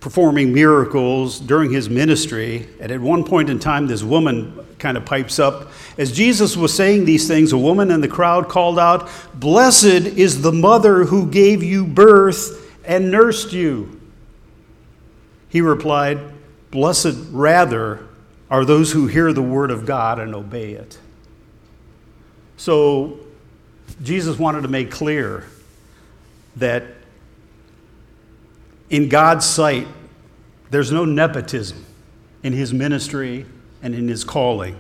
performing 0.01 0.53
miracles 0.53 1.41
during 1.41 1.73
his 1.73 1.91
ministry, 1.91 2.69
and 2.81 2.93
at 2.93 3.01
one 3.01 3.25
point 3.25 3.51
in 3.51 3.59
time, 3.59 3.87
this 3.87 4.03
woman 4.03 4.65
kind 4.79 4.97
of 4.97 5.05
pipes 5.05 5.39
up. 5.39 5.71
As 5.97 6.13
Jesus 6.13 6.57
was 6.57 6.73
saying 6.73 7.05
these 7.05 7.27
things, 7.27 7.53
a 7.53 7.59
woman 7.59 7.91
in 7.91 8.01
the 8.01 8.09
crowd 8.09 8.49
called 8.49 8.79
out, 8.79 9.09
Blessed 9.35 9.85
is 9.85 10.43
the 10.43 10.53
mother 10.53 11.05
who 11.05 11.29
gave 11.29 11.63
you 11.63 11.85
birth 11.85 12.65
and 12.85 13.11
nursed 13.11 13.53
you. 13.53 14.01
He 15.49 15.61
replied, 15.61 16.21
Blessed 16.71 17.17
rather 17.31 18.07
are 18.51 18.65
those 18.65 18.93
who 18.93 19.07
hear 19.07 19.33
the 19.33 19.43
word 19.43 19.71
of 19.71 19.85
God 19.85 20.19
and 20.19 20.35
obey 20.35 20.73
it. 20.73 20.99
So, 22.57 23.19
Jesus 24.03 24.39
wanted 24.39 24.63
to 24.63 24.69
make 24.69 24.91
clear 24.91 25.47
that 26.57 26.85
in 28.91 29.09
God's 29.09 29.47
sight, 29.47 29.87
there's 30.71 30.93
no 30.93 31.05
nepotism 31.05 31.85
in 32.43 32.53
his 32.53 32.73
ministry 32.73 33.47
and 33.83 33.95
in 33.95 34.09
his 34.09 34.25
calling. 34.25 34.77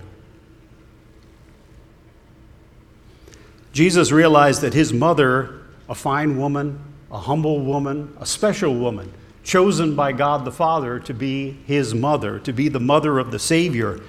Jesus 3.72 4.10
realized 4.10 4.62
that 4.62 4.74
his 4.74 4.92
mother, 4.92 5.62
a 5.88 5.94
fine 5.94 6.36
woman, 6.38 6.80
a 7.10 7.18
humble 7.18 7.60
woman, 7.60 8.14
a 8.20 8.26
special 8.26 8.74
woman, 8.74 9.12
chosen 9.44 9.94
by 9.94 10.12
God 10.12 10.44
the 10.44 10.52
Father 10.52 10.98
to 11.00 11.14
be 11.14 11.58
his 11.66 11.94
mother, 11.94 12.38
to 12.40 12.52
be 12.52 12.68
the 12.68 12.80
mother 12.80 13.18
of 13.18 13.30
the 13.30 13.38
Savior. 13.38 14.00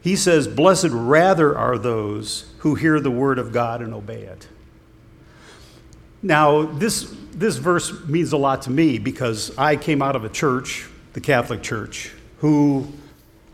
He 0.00 0.16
says, 0.16 0.46
Blessed 0.46 0.88
rather 0.90 1.56
are 1.56 1.76
those 1.76 2.52
who 2.58 2.76
hear 2.76 3.00
the 3.00 3.10
word 3.10 3.38
of 3.38 3.52
God 3.52 3.82
and 3.82 3.92
obey 3.92 4.22
it. 4.22 4.48
Now, 6.22 6.62
this, 6.62 7.14
this 7.32 7.56
verse 7.56 8.06
means 8.06 8.32
a 8.32 8.36
lot 8.36 8.62
to 8.62 8.70
me 8.70 8.98
because 8.98 9.56
I 9.56 9.76
came 9.76 10.02
out 10.02 10.16
of 10.16 10.24
a 10.24 10.28
church, 10.28 10.88
the 11.12 11.20
Catholic 11.20 11.62
Church, 11.62 12.12
who, 12.38 12.88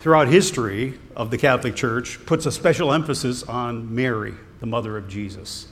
throughout 0.00 0.28
history 0.28 0.98
of 1.14 1.30
the 1.30 1.36
Catholic 1.36 1.76
Church, 1.76 2.24
puts 2.24 2.46
a 2.46 2.52
special 2.52 2.92
emphasis 2.92 3.42
on 3.42 3.94
Mary, 3.94 4.34
the 4.60 4.66
mother 4.66 4.96
of 4.96 5.08
Jesus. 5.08 5.68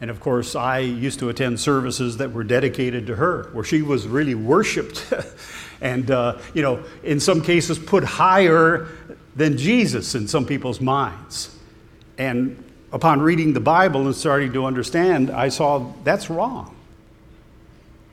And 0.00 0.10
of 0.10 0.18
course, 0.18 0.56
I 0.56 0.80
used 0.80 1.20
to 1.20 1.28
attend 1.28 1.60
services 1.60 2.16
that 2.16 2.32
were 2.32 2.44
dedicated 2.44 3.06
to 3.06 3.14
her, 3.14 3.48
where 3.52 3.64
she 3.64 3.82
was 3.82 4.08
really 4.08 4.34
worshiped 4.34 5.12
and, 5.80 6.10
uh, 6.10 6.38
you 6.52 6.62
know, 6.62 6.82
in 7.04 7.20
some 7.20 7.40
cases 7.42 7.78
put 7.78 8.02
higher 8.02 8.88
than 9.36 9.56
Jesus 9.56 10.16
in 10.16 10.26
some 10.26 10.46
people's 10.46 10.80
minds. 10.80 11.56
And 12.18 12.63
upon 12.94 13.20
reading 13.20 13.52
the 13.52 13.60
Bible 13.60 14.06
and 14.06 14.16
starting 14.16 14.54
to 14.54 14.64
understand, 14.64 15.30
I 15.30 15.50
saw 15.50 15.92
that's 16.02 16.30
wrong. 16.30 16.74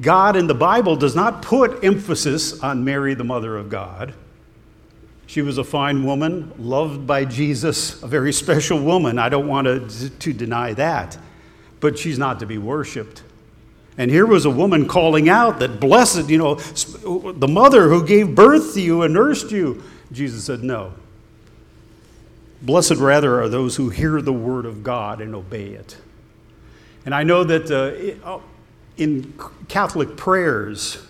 God 0.02 0.36
in 0.36 0.48
the 0.48 0.56
Bible 0.56 0.98
does 0.98 1.16
not 1.16 1.42
put 1.42 1.82
emphasis 1.84 2.60
on 2.62 2.84
Mary, 2.84 3.14
the 3.14 3.24
mother 3.24 3.56
of 3.56 3.70
God. 3.70 4.14
She 5.28 5.42
was 5.42 5.58
a 5.58 5.64
fine 5.64 6.04
woman, 6.04 6.52
loved 6.58 7.08
by 7.08 7.24
Jesus, 7.24 8.04
a 8.04 8.08
very 8.08 8.34
special 8.34 8.84
woman. 8.84 9.18
I 9.18 9.30
don't 9.30 9.48
want 9.48 9.68
to, 9.68 10.10
to 10.10 10.34
deny 10.34 10.74
that 10.74 11.18
but 11.82 12.00
she's 12.00 12.18
not 12.18 12.40
to 12.40 12.46
be 12.46 12.58
worshiped. 12.58 13.24
And 13.98 14.10
here 14.10 14.26
was 14.26 14.46
a 14.46 14.50
woman 14.50 14.88
calling 14.88 15.28
out 15.28 15.60
that 15.60 15.82
blessed, 15.82 16.30
you 16.30 16.38
know, 16.38 16.56
the 16.56 17.48
mother 17.48 17.90
who 17.90 18.08
gave 18.08 18.34
birth 18.34 18.74
to 18.76 18.82
you 18.82 19.02
and 19.02 19.14
nursed 19.14 19.52
you. 19.52 19.84
Jesus 20.14 20.46
said, 20.46 20.64
No. 20.64 20.94
Blessed 22.62 22.96
rather 22.96 23.42
are 23.42 23.50
those 23.50 23.76
who 23.76 23.90
hear 23.90 24.22
the 24.22 24.34
word 24.34 24.66
of 24.66 24.84
God 24.84 25.22
and 25.22 25.34
obey 25.34 25.70
it. 25.70 25.98
And 27.06 27.16
I 27.16 27.24
know 27.24 27.44
that 27.44 27.72
uh, 27.72 28.28
uh 28.28 28.40
in 28.98 29.34
Catholic 29.68 30.16
prayers, 30.16 31.02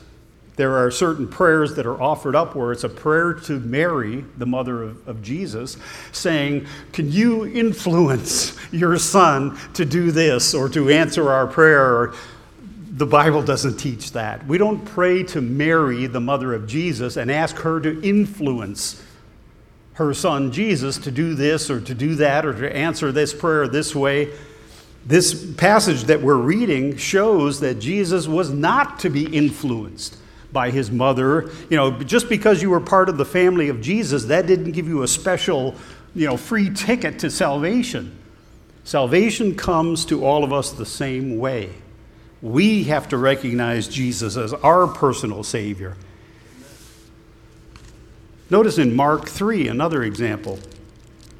there 0.55 0.77
are 0.77 0.91
certain 0.91 1.27
prayers 1.27 1.75
that 1.75 1.85
are 1.85 2.01
offered 2.01 2.35
up 2.35 2.55
where 2.55 2.71
it's 2.71 2.83
a 2.83 2.89
prayer 2.89 3.33
to 3.33 3.59
Mary, 3.59 4.23
the 4.37 4.45
mother 4.45 4.83
of, 4.83 5.07
of, 5.07 5.21
Jesus, 5.21 5.77
saying, 6.11 6.67
Can 6.93 7.11
you 7.11 7.47
influence 7.47 8.57
your 8.71 8.97
son 8.97 9.57
to 9.73 9.83
do 9.83 10.11
this 10.11 10.53
or 10.53 10.69
to 10.69 10.89
answer 10.89 11.31
our 11.31 11.47
prayer? 11.47 12.13
The 12.91 13.05
Bible 13.05 13.41
doesn't 13.41 13.77
teach 13.77 14.11
that. 14.11 14.45
We 14.45 14.57
don't 14.57 14.85
pray 14.85 15.23
to 15.23 15.41
Mary, 15.41 16.05
the 16.05 16.19
mother 16.21 16.53
of 16.53 16.67
Jesus, 16.67 17.17
and 17.17 17.31
ask 17.31 17.55
her 17.57 17.79
to 17.79 18.01
influence 18.03 19.01
her 19.93 20.13
son 20.13 20.51
Jesus 20.51 20.97
to 20.99 21.11
do 21.11 21.33
this 21.35 21.69
or 21.69 21.81
to 21.81 21.93
do 21.93 22.15
that 22.15 22.45
or 22.45 22.53
to 22.53 22.75
answer 22.75 23.11
this 23.11 23.33
prayer 23.33 23.67
this 23.67 23.93
way. 23.95 24.29
This 25.05 25.53
passage 25.55 26.03
that 26.05 26.21
we're 26.21 26.35
reading 26.35 26.95
shows 26.95 27.59
that 27.61 27.75
Jesus 27.79 28.27
was 28.27 28.51
not 28.51 28.99
to 28.99 29.09
be 29.09 29.25
influenced 29.25 30.17
by 30.51 30.69
his 30.69 30.91
mother. 30.91 31.49
You 31.69 31.77
know, 31.77 31.91
just 32.03 32.29
because 32.29 32.61
you 32.61 32.69
were 32.69 32.79
part 32.79 33.09
of 33.09 33.17
the 33.17 33.25
family 33.25 33.69
of 33.69 33.81
Jesus, 33.81 34.25
that 34.25 34.47
didn't 34.47 34.71
give 34.71 34.87
you 34.87 35.03
a 35.03 35.07
special, 35.07 35.75
you 36.13 36.27
know, 36.27 36.37
free 36.37 36.69
ticket 36.69 37.19
to 37.19 37.29
salvation. 37.29 38.17
Salvation 38.83 39.55
comes 39.55 40.05
to 40.05 40.25
all 40.25 40.43
of 40.43 40.53
us 40.53 40.71
the 40.71 40.85
same 40.85 41.37
way. 41.37 41.69
We 42.41 42.85
have 42.85 43.09
to 43.09 43.17
recognize 43.17 43.87
Jesus 43.87 44.35
as 44.37 44.53
our 44.53 44.87
personal 44.87 45.43
Savior. 45.43 45.95
Notice 48.51 48.77
in 48.77 48.93
Mark 48.93 49.29
3, 49.29 49.69
another 49.69 50.03
example. 50.03 50.59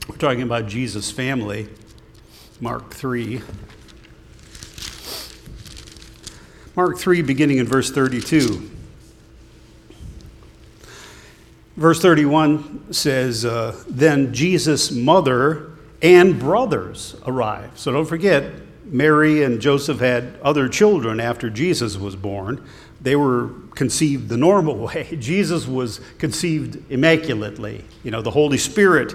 We're 0.07 0.15
talking 0.15 0.43
about 0.43 0.67
Jesus' 0.67 1.11
family. 1.11 1.67
Mark 2.61 2.93
3. 2.93 3.41
Mark 6.73 6.97
3, 6.97 7.21
beginning 7.21 7.57
in 7.57 7.67
verse 7.67 7.91
32. 7.91 8.71
Verse 11.75 12.01
31 12.01 12.93
says, 12.93 13.43
uh, 13.43 13.83
Then 13.89 14.33
Jesus' 14.33 14.89
mother 14.89 15.71
and 16.01 16.39
brothers 16.39 17.17
arrived. 17.27 17.77
So 17.77 17.91
don't 17.91 18.05
forget, 18.05 18.53
Mary 18.85 19.43
and 19.43 19.59
Joseph 19.59 19.99
had 19.99 20.39
other 20.41 20.69
children 20.69 21.19
after 21.19 21.49
Jesus 21.49 21.97
was 21.97 22.15
born. 22.15 22.65
They 23.01 23.15
were 23.15 23.49
conceived 23.75 24.29
the 24.29 24.37
normal 24.37 24.75
way. 24.87 25.17
Jesus 25.19 25.67
was 25.67 25.99
conceived 26.17 26.91
immaculately. 26.91 27.83
You 28.03 28.11
know, 28.11 28.21
the 28.21 28.31
Holy 28.31 28.57
Spirit 28.57 29.13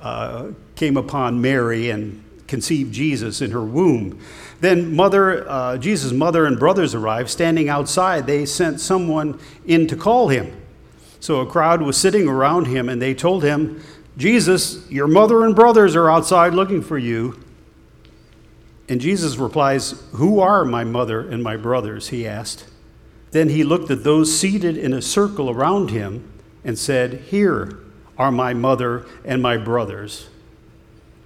uh, 0.00 0.48
came 0.74 0.96
upon 0.96 1.40
Mary 1.40 1.90
and 1.90 2.22
conceived 2.48 2.92
Jesus 2.92 3.40
in 3.40 3.50
her 3.52 3.62
womb. 3.62 4.18
Then 4.60 4.94
mother, 4.94 5.48
uh, 5.48 5.78
Jesus' 5.78 6.12
mother 6.12 6.44
and 6.44 6.58
brothers 6.58 6.94
arrived. 6.94 7.30
Standing 7.30 7.68
outside, 7.68 8.26
they 8.26 8.44
sent 8.44 8.80
someone 8.80 9.40
in 9.64 9.86
to 9.86 9.96
call 9.96 10.28
him. 10.28 10.54
So 11.18 11.40
a 11.40 11.46
crowd 11.46 11.82
was 11.82 11.96
sitting 11.96 12.28
around 12.28 12.66
him, 12.66 12.88
and 12.88 13.00
they 13.00 13.14
told 13.14 13.42
him, 13.44 13.82
Jesus, 14.16 14.90
your 14.90 15.06
mother 15.06 15.44
and 15.44 15.54
brothers 15.54 15.96
are 15.96 16.10
outside 16.10 16.52
looking 16.52 16.82
for 16.82 16.98
you. 16.98 17.42
And 18.88 19.00
Jesus 19.00 19.36
replies, 19.36 20.02
Who 20.12 20.40
are 20.40 20.64
my 20.64 20.84
mother 20.84 21.20
and 21.20 21.42
my 21.42 21.56
brothers? 21.56 22.08
he 22.08 22.26
asked. 22.26 22.66
Then 23.32 23.48
he 23.48 23.64
looked 23.64 23.90
at 23.90 24.04
those 24.04 24.38
seated 24.38 24.76
in 24.78 24.92
a 24.92 25.02
circle 25.02 25.50
around 25.50 25.90
him 25.90 26.30
and 26.64 26.78
said, 26.78 27.14
Here 27.14 27.78
are 28.16 28.30
my 28.30 28.54
mother 28.54 29.06
and 29.24 29.42
my 29.42 29.56
brothers. 29.56 30.28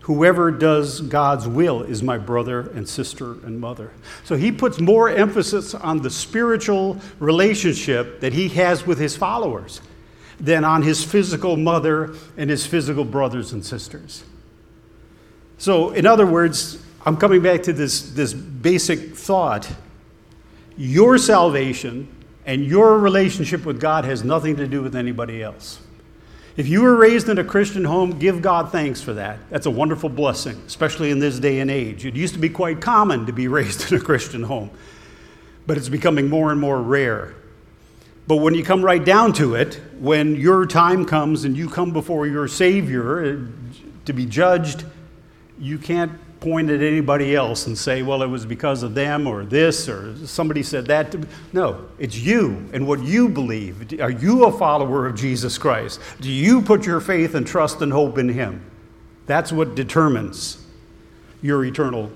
Whoever 0.02 0.52
does 0.52 1.00
God's 1.00 1.48
will 1.48 1.82
is 1.82 2.00
my 2.00 2.16
brother 2.16 2.60
and 2.70 2.88
sister 2.88 3.32
and 3.32 3.60
mother. 3.60 3.90
So 4.22 4.36
he 4.36 4.52
puts 4.52 4.78
more 4.78 5.08
emphasis 5.08 5.74
on 5.74 6.00
the 6.00 6.10
spiritual 6.10 7.00
relationship 7.18 8.20
that 8.20 8.32
he 8.32 8.48
has 8.50 8.86
with 8.86 9.00
his 9.00 9.16
followers 9.16 9.80
than 10.38 10.62
on 10.62 10.82
his 10.82 11.02
physical 11.02 11.56
mother 11.56 12.14
and 12.36 12.48
his 12.48 12.64
physical 12.64 13.04
brothers 13.04 13.52
and 13.52 13.66
sisters. 13.66 14.22
So, 15.58 15.90
in 15.90 16.06
other 16.06 16.26
words, 16.26 16.78
I'm 17.04 17.16
coming 17.16 17.42
back 17.42 17.64
to 17.64 17.72
this, 17.72 18.10
this 18.12 18.32
basic 18.32 19.16
thought. 19.16 19.68
Your 20.76 21.18
salvation 21.18 22.08
and 22.44 22.64
your 22.64 22.98
relationship 22.98 23.64
with 23.64 23.80
God 23.80 24.04
has 24.04 24.24
nothing 24.24 24.56
to 24.56 24.66
do 24.66 24.82
with 24.82 24.94
anybody 24.94 25.42
else. 25.42 25.80
If 26.56 26.68
you 26.68 26.82
were 26.82 26.96
raised 26.96 27.28
in 27.28 27.38
a 27.38 27.44
Christian 27.44 27.84
home, 27.84 28.18
give 28.18 28.40
God 28.40 28.72
thanks 28.72 29.02
for 29.02 29.12
that. 29.14 29.38
That's 29.50 29.66
a 29.66 29.70
wonderful 29.70 30.08
blessing, 30.08 30.62
especially 30.66 31.10
in 31.10 31.18
this 31.18 31.38
day 31.38 31.60
and 31.60 31.70
age. 31.70 32.06
It 32.06 32.14
used 32.14 32.32
to 32.32 32.40
be 32.40 32.48
quite 32.48 32.80
common 32.80 33.26
to 33.26 33.32
be 33.32 33.46
raised 33.48 33.92
in 33.92 33.98
a 33.98 34.00
Christian 34.00 34.42
home, 34.42 34.70
but 35.66 35.76
it's 35.76 35.90
becoming 35.90 36.30
more 36.30 36.52
and 36.52 36.60
more 36.60 36.80
rare. 36.80 37.34
But 38.26 38.36
when 38.36 38.54
you 38.54 38.64
come 38.64 38.82
right 38.82 39.04
down 39.04 39.34
to 39.34 39.54
it, 39.54 39.80
when 39.98 40.34
your 40.36 40.66
time 40.66 41.04
comes 41.04 41.44
and 41.44 41.56
you 41.56 41.68
come 41.68 41.92
before 41.92 42.26
your 42.26 42.48
Savior 42.48 43.24
uh, 43.24 43.76
to 44.06 44.12
be 44.12 44.24
judged, 44.24 44.84
you 45.58 45.78
can't 45.78 46.12
point 46.40 46.70
at 46.70 46.80
anybody 46.80 47.34
else 47.34 47.66
and 47.66 47.76
say, 47.76 48.02
well, 48.02 48.22
it 48.22 48.26
was 48.26 48.44
because 48.44 48.82
of 48.82 48.94
them 48.94 49.26
or 49.26 49.44
this 49.44 49.88
or 49.88 50.14
somebody 50.26 50.62
said 50.62 50.86
that. 50.86 51.14
No, 51.52 51.86
it's 51.98 52.16
you 52.16 52.68
and 52.72 52.86
what 52.86 53.02
you 53.02 53.28
believe. 53.28 54.00
Are 54.00 54.10
you 54.10 54.44
a 54.44 54.52
follower 54.52 55.06
of 55.06 55.14
Jesus 55.14 55.58
Christ? 55.58 56.00
Do 56.20 56.30
you 56.30 56.62
put 56.62 56.86
your 56.86 57.00
faith 57.00 57.34
and 57.34 57.46
trust 57.46 57.80
and 57.80 57.92
hope 57.92 58.18
in 58.18 58.28
Him? 58.28 58.64
That's 59.26 59.50
what 59.50 59.74
determines 59.74 60.64
your 61.42 61.64
eternal 61.64 62.12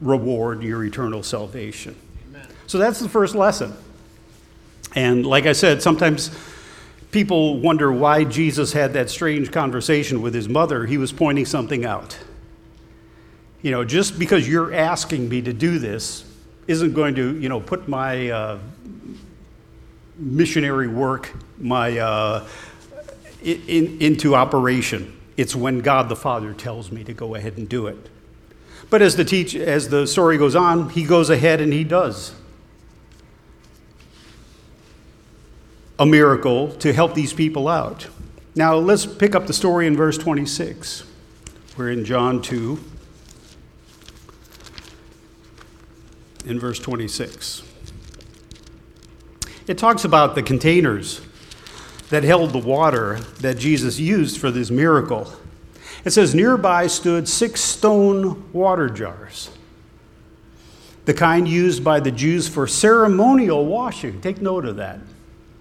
reward, 0.00 0.62
your 0.62 0.84
eternal 0.84 1.22
salvation. 1.22 1.96
Amen. 2.28 2.46
So 2.66 2.78
that's 2.78 2.98
the 2.98 3.08
first 3.08 3.34
lesson. 3.34 3.72
And 4.94 5.26
like 5.26 5.46
I 5.46 5.52
said, 5.52 5.82
sometimes 5.82 6.30
people 7.10 7.60
wonder 7.60 7.92
why 7.92 8.24
Jesus 8.24 8.72
had 8.72 8.92
that 8.92 9.10
strange 9.10 9.50
conversation 9.50 10.22
with 10.22 10.34
his 10.34 10.48
mother. 10.48 10.86
He 10.86 10.98
was 10.98 11.12
pointing 11.12 11.46
something 11.46 11.84
out. 11.84 12.18
You 13.64 13.70
know, 13.70 13.82
just 13.82 14.18
because 14.18 14.46
you're 14.46 14.74
asking 14.74 15.30
me 15.30 15.40
to 15.40 15.54
do 15.54 15.78
this 15.78 16.26
isn't 16.66 16.92
going 16.92 17.14
to, 17.14 17.40
you 17.40 17.48
know, 17.48 17.60
put 17.60 17.88
my 17.88 18.28
uh, 18.28 18.58
missionary 20.18 20.86
work, 20.86 21.32
my 21.58 21.98
uh, 21.98 22.46
in, 23.42 23.96
into 24.02 24.34
operation. 24.34 25.18
It's 25.38 25.56
when 25.56 25.78
God 25.80 26.10
the 26.10 26.14
Father 26.14 26.52
tells 26.52 26.92
me 26.92 27.04
to 27.04 27.14
go 27.14 27.36
ahead 27.36 27.56
and 27.56 27.66
do 27.66 27.86
it. 27.86 27.96
But 28.90 29.00
as 29.00 29.16
the 29.16 29.24
teach, 29.24 29.54
as 29.54 29.88
the 29.88 30.06
story 30.06 30.36
goes 30.36 30.54
on, 30.54 30.90
he 30.90 31.04
goes 31.04 31.30
ahead 31.30 31.62
and 31.62 31.72
he 31.72 31.84
does. 31.84 32.34
a 35.98 36.04
miracle 36.04 36.72
to 36.72 36.92
help 36.92 37.14
these 37.14 37.32
people 37.32 37.68
out. 37.68 38.08
Now, 38.54 38.74
let's 38.74 39.06
pick 39.06 39.34
up 39.34 39.46
the 39.46 39.52
story 39.52 39.86
in 39.86 39.96
verse 39.96 40.18
26. 40.18 41.04
We're 41.76 41.90
in 41.90 42.04
John 42.04 42.42
2, 42.42 42.78
in 46.44 46.58
verse 46.58 46.78
26. 46.78 47.62
It 49.66 49.78
talks 49.78 50.04
about 50.04 50.34
the 50.34 50.42
containers 50.42 51.20
that 52.10 52.22
held 52.22 52.52
the 52.52 52.58
water 52.58 53.20
that 53.40 53.58
Jesus 53.58 53.98
used 53.98 54.38
for 54.38 54.50
this 54.50 54.70
miracle. 54.70 55.32
It 56.04 56.10
says, 56.10 56.34
Nearby 56.34 56.86
stood 56.86 57.28
six 57.28 57.60
stone 57.60 58.52
water 58.52 58.88
jars, 58.88 59.50
the 61.06 61.14
kind 61.14 61.48
used 61.48 61.82
by 61.82 62.00
the 62.00 62.10
Jews 62.10 62.46
for 62.46 62.66
ceremonial 62.66 63.64
washing. 63.64 64.20
Take 64.20 64.42
note 64.42 64.66
of 64.66 64.76
that 64.76 65.00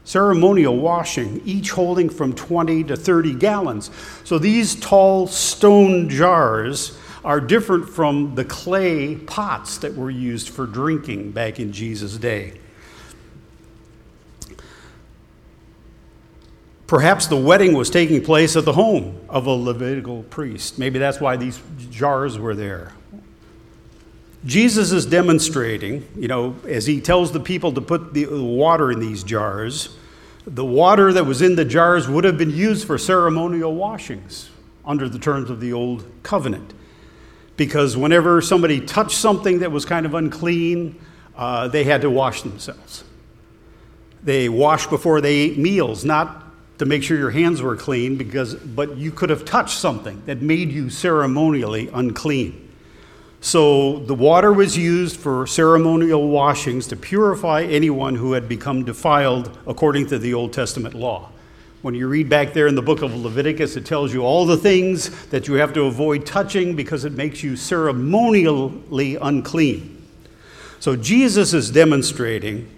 ceremonial 0.05 0.77
washing, 0.77 1.41
each 1.45 1.71
holding 1.71 2.09
from 2.09 2.33
20 2.33 2.83
to 2.85 2.95
30 2.97 3.35
gallons. 3.35 3.89
So 4.23 4.37
these 4.37 4.75
tall 4.75 5.27
stone 5.27 6.09
jars 6.09 6.97
are 7.23 7.39
different 7.39 7.87
from 7.87 8.35
the 8.35 8.43
clay 8.43 9.15
pots 9.15 9.77
that 9.77 9.95
were 9.95 10.09
used 10.09 10.49
for 10.49 10.65
drinking 10.65 11.31
back 11.31 11.59
in 11.59 11.71
Jesus' 11.71 12.17
day. 12.17 12.59
Perhaps 16.86 17.27
the 17.27 17.38
wedding 17.38 17.73
was 17.73 17.89
taking 17.89 18.23
place 18.23 18.55
at 18.55 18.65
the 18.65 18.73
home 18.73 19.19
of 19.29 19.47
a 19.47 19.51
Levitical 19.51 20.23
priest. 20.23 20.77
Maybe 20.77 20.99
that's 20.99 21.19
why 21.19 21.38
these 21.38 21.59
jars 21.89 22.38
were 22.38 22.53
there. 22.53 22.93
Jesus 24.45 24.91
is 24.91 25.05
demonstrating, 25.05 26.05
you 26.17 26.27
know, 26.27 26.55
as 26.67 26.86
he 26.86 26.99
tells 26.99 27.31
the 27.31 27.39
people 27.39 27.71
to 27.71 27.81
put 27.81 28.13
the 28.13 28.25
water 28.27 28.91
in 28.91 28.99
these 28.99 29.23
jars, 29.23 29.97
the 30.45 30.65
water 30.65 31.13
that 31.13 31.25
was 31.25 31.41
in 31.41 31.55
the 31.55 31.63
jars 31.63 32.09
would 32.09 32.25
have 32.25 32.38
been 32.38 32.51
used 32.51 32.86
for 32.86 32.97
ceremonial 32.97 33.73
washings 33.73 34.49
under 34.86 35.07
the 35.07 35.17
terms 35.17 35.49
of 35.49 35.62
the 35.62 35.71
old 35.71 36.05
covenant. 36.23 36.73
Because 37.55 37.95
whenever 37.95 38.41
somebody 38.41 38.81
touched 38.81 39.17
something 39.17 39.59
that 39.59 39.71
was 39.71 39.85
kind 39.85 40.05
of 40.05 40.13
unclean, 40.13 40.99
uh, 41.35 41.67
they 41.67 41.83
had 41.83 42.01
to 42.01 42.09
wash 42.09 42.41
themselves. 42.41 43.03
They 44.23 44.49
washed 44.49 44.89
before 44.89 45.21
they 45.21 45.35
ate 45.35 45.57
meals, 45.57 46.05
not 46.05 46.39
to 46.79 46.85
make 46.85 47.03
sure 47.03 47.17
your 47.17 47.31
hands 47.31 47.61
were 47.61 47.75
clean, 47.75 48.15
because, 48.15 48.55
but 48.55 48.97
you 48.97 49.11
could 49.11 49.29
have 49.29 49.45
touched 49.45 49.77
something 49.77 50.23
that 50.25 50.41
made 50.41 50.71
you 50.71 50.89
ceremonially 50.89 51.89
unclean. 51.93 52.59
So 53.41 53.99
the 53.99 54.15
water 54.15 54.53
was 54.53 54.77
used 54.77 55.17
for 55.17 55.45
ceremonial 55.45 56.29
washings 56.29 56.87
to 56.87 56.95
purify 56.95 57.63
anyone 57.63 58.15
who 58.15 58.31
had 58.31 58.47
become 58.47 58.85
defiled 58.85 59.55
according 59.67 60.07
to 60.07 60.17
the 60.17 60.33
Old 60.33 60.53
Testament 60.53 60.95
law. 60.95 61.29
When 61.84 61.96
you 61.96 62.08
read 62.08 62.30
back 62.30 62.54
there 62.54 62.67
in 62.67 62.76
the 62.76 62.82
book 62.82 63.02
of 63.02 63.13
Leviticus, 63.13 63.76
it 63.76 63.86
tells 63.86 64.13
you 64.13 64.22
all 64.22 64.46
the 64.46 64.56
things 64.56 65.26
that 65.28 65.50
you 65.50 65.56
have 65.56 65.74
to 65.74 65.82
avoid 65.82 66.26
touching 66.26 66.78
because 66.78 67.04
it 67.04 67.12
makes 67.12 67.43
you 67.43 67.58
ceremonially 67.58 69.17
unclean. 69.17 70.02
So 70.80 70.96
Jesus 70.96 71.54
is 71.54 71.69
demonstrating 71.69 72.69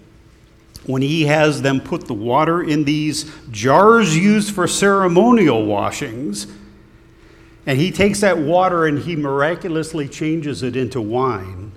when 0.86 1.02
he 1.02 1.26
has 1.26 1.62
them 1.62 1.80
put 1.80 2.08
the 2.08 2.14
water 2.14 2.64
in 2.64 2.82
these 2.82 3.32
jars 3.52 4.16
used 4.16 4.52
for 4.52 4.66
ceremonial 4.66 5.64
washings 5.64 6.48
and 7.64 7.78
he 7.78 7.92
takes 7.92 8.22
that 8.22 8.38
water 8.38 8.86
and 8.86 8.98
he 8.98 9.14
miraculously 9.14 10.08
changes 10.08 10.64
it 10.64 10.74
into 10.74 11.00
wine. 11.00 11.70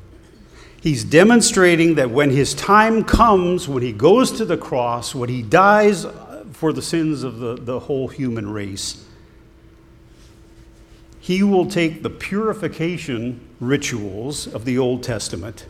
He's 0.82 1.04
demonstrating 1.04 1.94
that 1.96 2.10
when 2.10 2.32
his 2.32 2.56
time 2.56 3.04
comes, 3.04 3.68
when 3.68 3.84
he 3.84 3.92
goes 3.92 4.32
to 4.32 4.46
the 4.46 4.58
cross, 4.58 5.14
when 5.14 5.30
he 5.30 5.44
dies 5.44 6.08
for 6.60 6.74
the 6.74 6.82
sins 6.82 7.24
of 7.24 7.40
the, 7.40 7.56
the 7.56 7.80
whole 7.80 8.10
human 8.10 8.52
race, 8.52 9.06
he 11.22 11.42
will 11.42 11.66
take 11.66 12.04
the 12.04 12.10
purification 12.10 13.40
rituals 13.62 14.46
of 14.46 14.66
the 14.66 14.78
Old 14.78 15.02
Testament 15.02 15.68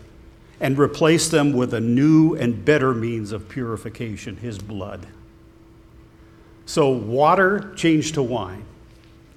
and 0.59 0.79
replace 0.79 1.29
them 1.29 1.53
with 1.53 1.75
a 1.75 1.79
new 1.79 2.33
and 2.33 2.65
better 2.65 2.91
means 2.95 3.31
of 3.31 3.47
purification 3.47 4.37
his 4.37 4.57
blood. 4.57 5.05
So, 6.65 6.89
water 6.89 7.71
changed 7.75 8.15
to 8.15 8.23
wine. 8.23 8.65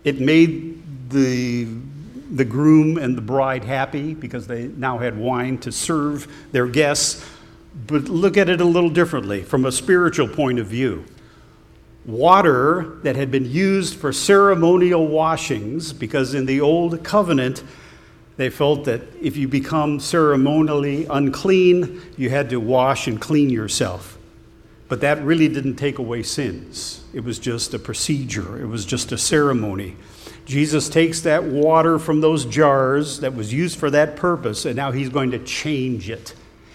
It 0.04 0.20
made 0.20 1.10
the, 1.10 1.68
the 2.30 2.46
groom 2.46 2.96
and 2.96 3.14
the 3.14 3.20
bride 3.20 3.64
happy 3.64 4.14
because 4.14 4.46
they 4.46 4.68
now 4.68 4.96
had 4.96 5.18
wine 5.18 5.58
to 5.58 5.70
serve 5.70 6.32
their 6.50 6.66
guests. 6.66 7.22
But 7.86 8.04
look 8.04 8.38
at 8.38 8.48
it 8.48 8.62
a 8.62 8.64
little 8.64 8.88
differently 8.88 9.42
from 9.42 9.66
a 9.66 9.72
spiritual 9.72 10.28
point 10.28 10.58
of 10.58 10.66
view. 10.66 11.04
Water 12.04 12.98
that 13.02 13.14
had 13.14 13.30
been 13.30 13.44
used 13.44 13.94
for 13.94 14.12
ceremonial 14.12 15.06
washings, 15.06 15.92
because 15.92 16.34
in 16.34 16.46
the 16.46 16.60
old 16.60 17.04
covenant, 17.04 17.62
they 18.36 18.50
felt 18.50 18.84
that 18.86 19.02
if 19.20 19.36
you 19.36 19.46
become 19.46 20.00
ceremonially 20.00 21.06
unclean, 21.06 22.02
you 22.16 22.30
had 22.30 22.50
to 22.50 22.58
wash 22.58 23.06
and 23.06 23.20
clean 23.20 23.50
yourself. 23.50 24.18
But 24.88 25.00
that 25.02 25.22
really 25.22 25.48
didn't 25.48 25.76
take 25.76 25.98
away 25.98 26.22
sins. 26.22 27.04
It 27.14 27.24
was 27.24 27.38
just 27.38 27.72
a 27.72 27.78
procedure, 27.78 28.60
it 28.60 28.66
was 28.66 28.84
just 28.84 29.12
a 29.12 29.18
ceremony. 29.18 29.96
Jesus 30.44 30.88
takes 30.88 31.20
that 31.20 31.44
water 31.44 31.98
from 31.98 32.20
those 32.20 32.44
jars 32.44 33.20
that 33.20 33.34
was 33.34 33.52
used 33.52 33.78
for 33.78 33.90
that 33.90 34.16
purpose, 34.16 34.64
and 34.64 34.74
now 34.74 34.90
he's 34.90 35.08
going 35.08 35.30
to 35.30 35.38
change 35.38 36.10
it. 36.10 36.34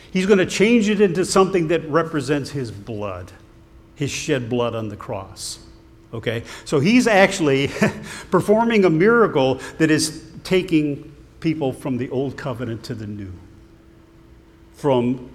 He's 0.10 0.26
going 0.26 0.40
to 0.40 0.46
change 0.46 0.90
it 0.90 1.02
into 1.02 1.26
something 1.26 1.68
that 1.68 1.88
represents 1.90 2.52
his 2.52 2.72
blood, 2.72 3.32
his 3.98 4.12
shed 4.12 4.48
blood 4.48 4.76
on 4.76 4.90
the 4.90 4.96
cross. 4.96 5.60
Okay? 6.14 6.44
So 6.66 6.80
he's 6.80 7.08
actually 7.08 7.68
performing 8.32 8.86
a 8.86 8.90
miracle 8.90 9.56
that 9.80 9.92
is 9.92 10.24
taking 10.44 11.16
people 11.40 11.74
from 11.74 11.98
the 11.98 12.10
old 12.12 12.38
covenant 12.38 12.84
to 12.86 12.96
the 12.96 13.08
new, 13.08 13.34
from 14.74 15.32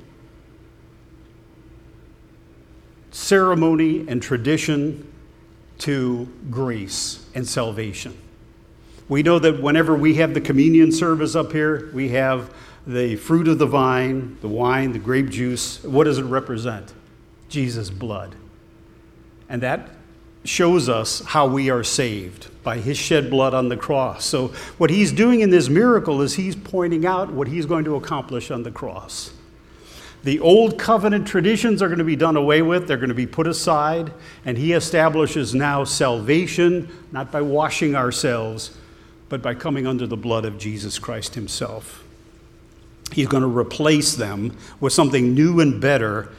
ceremony 3.11 4.07
and 4.09 4.23
tradition 4.23 5.13
to 5.79 6.29
grace 6.49 7.27
and 7.35 7.47
salvation. 7.47 8.17
We 9.09 9.25
know 9.25 9.41
that 9.41 9.61
whenever 9.61 9.97
we 9.97 10.15
have 10.15 10.35
the 10.35 10.41
communion 10.41 10.93
service 10.93 11.35
up 11.35 11.51
here, 11.51 11.91
we 11.93 12.11
have 12.11 12.55
the 12.87 13.17
fruit 13.17 13.49
of 13.49 13.59
the 13.59 13.67
vine, 13.67 14.39
the 14.41 14.49
wine, 14.49 14.93
the 14.93 14.99
grape 15.01 15.29
juice. 15.31 15.83
What 15.83 16.05
does 16.05 16.19
it 16.19 16.25
represent? 16.25 16.95
Jesus' 17.49 17.91
blood. 17.91 18.37
And 19.53 19.63
that 19.63 19.91
shows 20.45 20.89
us 20.89 21.21
how 21.21 21.47
we 21.47 21.69
are 21.69 21.85
saved 21.85 22.49
by 22.65 22.79
his 22.79 22.97
shed 22.97 23.29
blood 23.29 23.53
on 23.53 23.69
the 23.69 23.77
cross. 23.77 24.25
So, 24.25 24.49
what 24.79 24.89
he's 24.89 25.13
doing 25.13 25.41
in 25.41 25.51
this 25.51 25.69
miracle 25.69 26.23
is 26.23 26.35
he's 26.35 26.57
pointing 26.57 27.05
out 27.05 27.31
what 27.31 27.49
he's 27.49 27.67
going 27.67 27.85
to 27.85 27.97
accomplish 27.97 28.51
on 28.51 28.63
the 28.63 28.71
cross. 28.71 29.31
The 30.25 30.41
old 30.41 30.79
covenant 30.79 31.29
traditions 31.29 31.83
are 31.83 31.89
going 31.89 31.99
to 31.99 32.05
be 32.05 32.17
done 32.17 32.37
away 32.37 32.63
with, 32.63 32.89
they're 32.89 32.97
going 32.97 33.11
to 33.11 33.15
be 33.15 33.27
put 33.27 33.47
aside, 33.47 34.13
and 34.47 34.57
he 34.57 34.73
establishes 34.73 35.55
now 35.55 35.85
salvation, 35.85 36.89
not 37.13 37.31
by 37.31 37.43
washing 37.43 37.95
ourselves, 37.95 38.77
but 39.29 39.43
by 39.43 39.55
coming 39.55 39.87
under 39.87 40.07
the 40.07 40.17
blood 40.17 40.47
of 40.47 40.59
Jesus 40.59 40.99
Christ 40.99 41.35
himself. 41.35 42.03
He's 43.13 43.27
going 43.27 43.43
to 43.43 43.49
replace 43.49 44.15
them 44.15 44.57
with 44.81 44.95
something 44.95 45.35
new 45.35 45.61
and 45.61 45.79
better, 45.79 46.31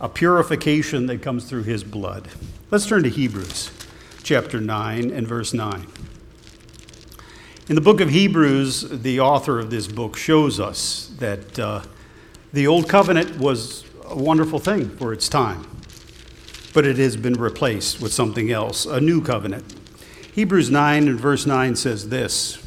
a 0.00 0.08
purification 0.08 1.06
that 1.06 1.22
comes 1.22 1.44
through 1.44 1.64
his 1.64 1.84
blood. 1.84 2.28
Let's 2.70 2.86
turn 2.86 3.02
to 3.02 3.08
Hebrews 3.08 3.70
chapter 4.22 4.60
9 4.60 5.10
and 5.10 5.26
verse 5.26 5.52
9. 5.52 5.86
In 7.68 7.74
the 7.74 7.80
book 7.80 8.00
of 8.00 8.10
Hebrews, 8.10 9.02
the 9.02 9.20
author 9.20 9.58
of 9.58 9.70
this 9.70 9.86
book 9.86 10.16
shows 10.16 10.58
us 10.60 11.12
that. 11.18 11.58
Uh, 11.58 11.82
the 12.52 12.66
Old 12.66 12.88
Covenant 12.88 13.38
was 13.38 13.84
a 14.06 14.16
wonderful 14.16 14.58
thing 14.58 14.88
for 14.96 15.12
its 15.12 15.28
time, 15.28 15.66
but 16.72 16.86
it 16.86 16.96
has 16.96 17.14
been 17.14 17.34
replaced 17.34 18.00
with 18.00 18.10
something 18.10 18.50
else, 18.50 18.86
a 18.86 19.00
new 19.00 19.20
covenant. 19.22 19.74
Hebrews 20.32 20.70
9 20.70 21.08
and 21.08 21.20
verse 21.20 21.44
9 21.44 21.76
says 21.76 22.08
this 22.08 22.58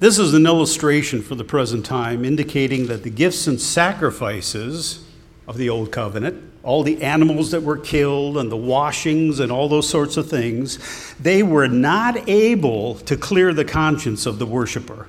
This 0.00 0.18
is 0.18 0.32
an 0.32 0.46
illustration 0.46 1.20
for 1.20 1.34
the 1.34 1.44
present 1.44 1.84
time, 1.84 2.24
indicating 2.24 2.86
that 2.86 3.02
the 3.02 3.10
gifts 3.10 3.46
and 3.46 3.60
sacrifices 3.60 5.04
of 5.48 5.56
the 5.56 5.70
Old 5.70 5.90
Covenant, 5.90 6.44
all 6.62 6.82
the 6.82 7.02
animals 7.02 7.50
that 7.52 7.62
were 7.62 7.78
killed 7.78 8.36
and 8.36 8.52
the 8.52 8.56
washings 8.56 9.40
and 9.40 9.50
all 9.50 9.66
those 9.66 9.88
sorts 9.88 10.18
of 10.18 10.28
things, 10.28 11.14
they 11.18 11.42
were 11.42 11.66
not 11.66 12.28
able 12.28 12.96
to 12.96 13.16
clear 13.16 13.54
the 13.54 13.64
conscience 13.64 14.26
of 14.26 14.38
the 14.38 14.44
worshiper. 14.44 15.08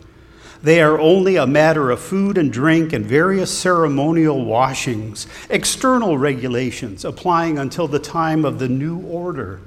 They 0.63 0.82
are 0.82 0.97
only 0.97 1.36
a 1.36 1.45
matter 1.45 1.91
of 1.91 1.99
food 1.99 2.38
and 2.38 2.52
drink 2.52 2.93
and 2.93 3.06
various 3.06 3.56
ceremonial 3.56 4.45
washings, 4.45 5.28
external 5.49 6.17
regulations 6.17 7.04
applying 7.04 7.60
until 7.60 7.89
the 7.89 7.99
time 7.99 8.45
of 8.45 8.60
the 8.60 8.69
new 8.69 8.99
order. 8.99 9.60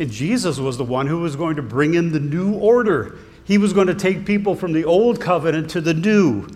And 0.00 0.10
Jesus 0.10 0.58
was 0.58 0.78
the 0.78 0.84
one 0.84 1.06
who 1.06 1.20
was 1.20 1.36
going 1.36 1.56
to 1.56 1.62
bring 1.62 1.94
in 1.94 2.12
the 2.12 2.20
new 2.20 2.54
order. 2.54 3.18
He 3.44 3.56
was 3.58 3.72
going 3.72 3.86
to 3.86 3.94
take 3.94 4.26
people 4.26 4.56
from 4.56 4.72
the 4.72 4.84
old 4.84 5.20
covenant 5.20 5.70
to 5.70 5.80
the 5.80 5.94
new. 5.94 6.48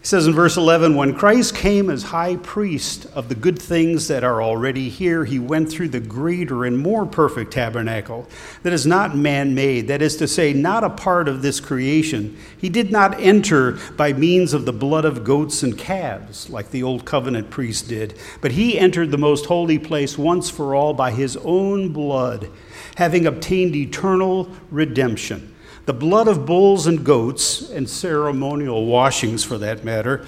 He 0.00 0.06
says 0.06 0.26
in 0.26 0.32
verse 0.32 0.56
11, 0.56 0.96
When 0.96 1.14
Christ 1.14 1.54
came 1.54 1.90
as 1.90 2.04
high 2.04 2.36
priest 2.36 3.04
of 3.14 3.28
the 3.28 3.34
good 3.34 3.58
things 3.58 4.08
that 4.08 4.24
are 4.24 4.42
already 4.42 4.88
here, 4.88 5.26
he 5.26 5.38
went 5.38 5.70
through 5.70 5.90
the 5.90 6.00
greater 6.00 6.64
and 6.64 6.78
more 6.78 7.04
perfect 7.04 7.52
tabernacle 7.52 8.26
that 8.62 8.72
is 8.72 8.86
not 8.86 9.14
man 9.14 9.54
made, 9.54 9.88
that 9.88 10.00
is 10.00 10.16
to 10.16 10.26
say, 10.26 10.54
not 10.54 10.84
a 10.84 10.88
part 10.88 11.28
of 11.28 11.42
this 11.42 11.60
creation. 11.60 12.38
He 12.56 12.70
did 12.70 12.90
not 12.90 13.20
enter 13.20 13.72
by 13.98 14.14
means 14.14 14.54
of 14.54 14.64
the 14.64 14.72
blood 14.72 15.04
of 15.04 15.22
goats 15.22 15.62
and 15.62 15.76
calves, 15.76 16.48
like 16.48 16.70
the 16.70 16.82
old 16.82 17.04
covenant 17.04 17.50
priest 17.50 17.86
did, 17.86 18.18
but 18.40 18.52
he 18.52 18.78
entered 18.78 19.10
the 19.10 19.18
most 19.18 19.44
holy 19.44 19.78
place 19.78 20.16
once 20.16 20.48
for 20.48 20.74
all 20.74 20.94
by 20.94 21.10
his 21.10 21.36
own 21.44 21.92
blood, 21.92 22.48
having 22.96 23.26
obtained 23.26 23.76
eternal 23.76 24.48
redemption 24.70 25.54
the 25.90 25.94
blood 25.94 26.28
of 26.28 26.46
bulls 26.46 26.86
and 26.86 27.04
goats, 27.04 27.68
and 27.68 27.90
ceremonial 27.90 28.86
washings 28.86 29.42
for 29.42 29.58
that 29.58 29.82
matter, 29.82 30.24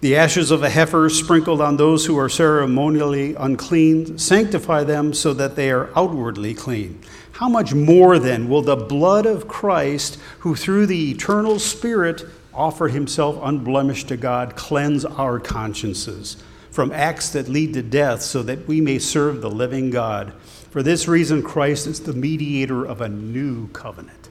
the 0.00 0.14
ashes 0.14 0.52
of 0.52 0.62
a 0.62 0.70
heifer 0.70 1.08
sprinkled 1.08 1.60
on 1.60 1.76
those 1.76 2.06
who 2.06 2.16
are 2.16 2.28
ceremonially 2.28 3.34
unclean, 3.34 4.16
sanctify 4.18 4.84
them 4.84 5.12
so 5.12 5.34
that 5.34 5.56
they 5.56 5.72
are 5.72 5.90
outwardly 5.96 6.54
clean. 6.54 7.00
How 7.32 7.48
much 7.48 7.74
more 7.74 8.20
then 8.20 8.48
will 8.48 8.62
the 8.62 8.76
blood 8.76 9.26
of 9.26 9.48
Christ, 9.48 10.16
who 10.38 10.54
through 10.54 10.86
the 10.86 11.10
eternal 11.10 11.58
Spirit 11.58 12.24
offered 12.54 12.92
himself 12.92 13.36
unblemished 13.42 14.06
to 14.10 14.16
God, 14.16 14.54
cleanse 14.54 15.04
our 15.04 15.40
consciences 15.40 16.36
from 16.70 16.92
acts 16.92 17.30
that 17.30 17.48
lead 17.48 17.74
to 17.74 17.82
death 17.82 18.22
so 18.22 18.44
that 18.44 18.68
we 18.68 18.80
may 18.80 19.00
serve 19.00 19.40
the 19.40 19.50
living 19.50 19.90
God? 19.90 20.32
For 20.70 20.84
this 20.84 21.08
reason, 21.08 21.42
Christ 21.42 21.88
is 21.88 21.98
the 21.98 22.12
mediator 22.12 22.84
of 22.84 23.00
a 23.00 23.08
new 23.08 23.66
covenant 23.70 24.21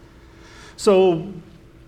so, 0.81 1.31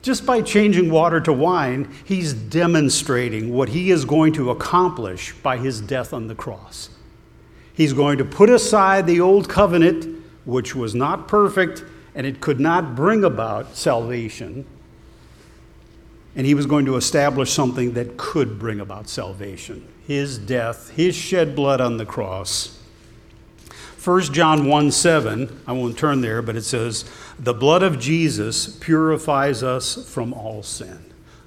just 0.04 0.24
by 0.24 0.44
changing 0.44 0.92
water 0.92 1.20
to 1.22 1.34
wine, 1.34 1.92
he's 2.06 2.32
demonstrating 2.32 3.52
what 3.52 3.70
he 3.70 3.90
is 3.90 4.06
going 4.06 4.34
to 4.34 4.52
accomplish 4.52 5.34
by 5.42 5.58
his 5.58 5.82
death 5.82 6.14
on 6.14 6.28
the 6.28 6.36
cross. 6.36 6.92
He's 7.74 7.92
going 7.92 8.20
to 8.20 8.24
put 8.24 8.52
aside 8.52 9.08
the 9.08 9.20
old 9.20 9.50
covenant, 9.50 10.24
which 10.46 10.76
was 10.76 10.94
not 10.94 11.28
perfect 11.28 11.84
and 12.14 12.28
it 12.28 12.40
could 12.40 12.60
not 12.60 12.96
bring 12.96 13.24
about 13.24 13.76
salvation. 13.76 14.64
And 16.36 16.46
he 16.46 16.54
was 16.54 16.68
going 16.68 16.86
to 16.86 16.96
establish 16.96 17.52
something 17.52 17.94
that 17.94 18.16
could 18.16 18.60
bring 18.60 18.80
about 18.80 19.10
salvation 19.10 19.88
his 20.06 20.38
death, 20.38 20.92
his 20.92 21.16
shed 21.16 21.56
blood 21.56 21.82
on 21.82 21.98
the 21.98 22.06
cross. 22.06 22.78
1 24.04 24.22
John 24.34 24.68
1 24.68 24.92
7, 24.92 25.62
I 25.66 25.72
won't 25.72 25.98
turn 25.98 26.20
there, 26.20 26.42
but 26.42 26.58
it 26.58 26.64
says, 26.64 27.06
The 27.40 27.54
blood 27.54 27.84
of 27.84 28.00
Jesus 28.00 28.68
purifies 28.68 29.64
us 29.64 30.12
from 30.12 30.34
all 30.34 30.62
sin. 30.62 31.00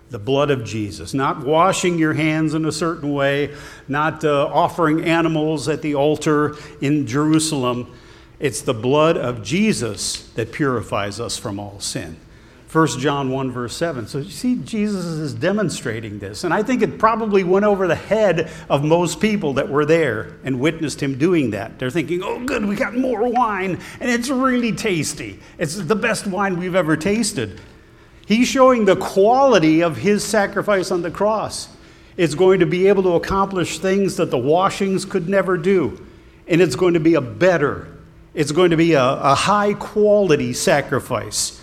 The 0.08 0.18
blood 0.18 0.50
of 0.50 0.64
Jesus. 0.64 1.12
Not 1.12 1.44
washing 1.44 1.98
your 1.98 2.14
hands 2.14 2.54
in 2.54 2.64
a 2.64 2.72
certain 2.72 3.12
way, 3.12 3.54
not 3.88 4.24
uh, 4.24 4.46
offering 4.46 5.04
animals 5.04 5.68
at 5.68 5.82
the 5.82 5.96
altar 5.96 6.56
in 6.80 7.06
Jerusalem. 7.06 7.92
It's 8.38 8.62
the 8.62 8.72
blood 8.72 9.18
of 9.18 9.42
Jesus 9.42 10.26
that 10.30 10.52
purifies 10.52 11.20
us 11.20 11.36
from 11.36 11.58
all 11.58 11.78
sin. 11.80 12.16
1 12.76 12.88
John 12.98 13.30
1, 13.30 13.52
verse 13.52 13.74
7. 13.74 14.06
So 14.06 14.18
you 14.18 14.30
see, 14.30 14.56
Jesus 14.56 15.06
is 15.06 15.32
demonstrating 15.32 16.18
this. 16.18 16.44
And 16.44 16.52
I 16.52 16.62
think 16.62 16.82
it 16.82 16.98
probably 16.98 17.42
went 17.42 17.64
over 17.64 17.88
the 17.88 17.94
head 17.94 18.50
of 18.68 18.84
most 18.84 19.18
people 19.18 19.54
that 19.54 19.70
were 19.70 19.86
there 19.86 20.36
and 20.44 20.60
witnessed 20.60 21.02
him 21.02 21.16
doing 21.16 21.52
that. 21.52 21.78
They're 21.78 21.88
thinking, 21.88 22.22
oh, 22.22 22.44
good, 22.44 22.66
we 22.66 22.76
got 22.76 22.94
more 22.94 23.32
wine, 23.32 23.80
and 23.98 24.10
it's 24.10 24.28
really 24.28 24.72
tasty. 24.72 25.40
It's 25.56 25.76
the 25.76 25.96
best 25.96 26.26
wine 26.26 26.58
we've 26.58 26.74
ever 26.74 26.98
tasted. 26.98 27.62
He's 28.26 28.46
showing 28.46 28.84
the 28.84 28.96
quality 28.96 29.82
of 29.82 29.96
his 29.96 30.22
sacrifice 30.22 30.90
on 30.90 31.00
the 31.00 31.10
cross. 31.10 31.70
It's 32.18 32.34
going 32.34 32.60
to 32.60 32.66
be 32.66 32.88
able 32.88 33.04
to 33.04 33.14
accomplish 33.14 33.78
things 33.78 34.16
that 34.16 34.30
the 34.30 34.36
washings 34.36 35.06
could 35.06 35.30
never 35.30 35.56
do. 35.56 36.06
And 36.46 36.60
it's 36.60 36.76
going 36.76 36.92
to 36.92 37.00
be 37.00 37.14
a 37.14 37.22
better, 37.22 37.88
it's 38.34 38.52
going 38.52 38.72
to 38.72 38.76
be 38.76 38.92
a, 38.92 39.02
a 39.02 39.34
high 39.34 39.72
quality 39.72 40.52
sacrifice. 40.52 41.62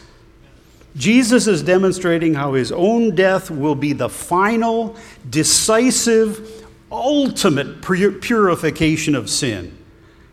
Jesus 0.96 1.48
is 1.48 1.64
demonstrating 1.64 2.36
how 2.36 2.54
his 2.54 2.72
own 2.72 3.16
death 3.16 3.50
will 3.50 3.76
be 3.76 3.94
the 3.94 4.10
final, 4.10 4.96
decisive, 5.30 6.66
ultimate 6.92 7.82
purification 7.82 9.16
of 9.16 9.30
sin. 9.30 9.78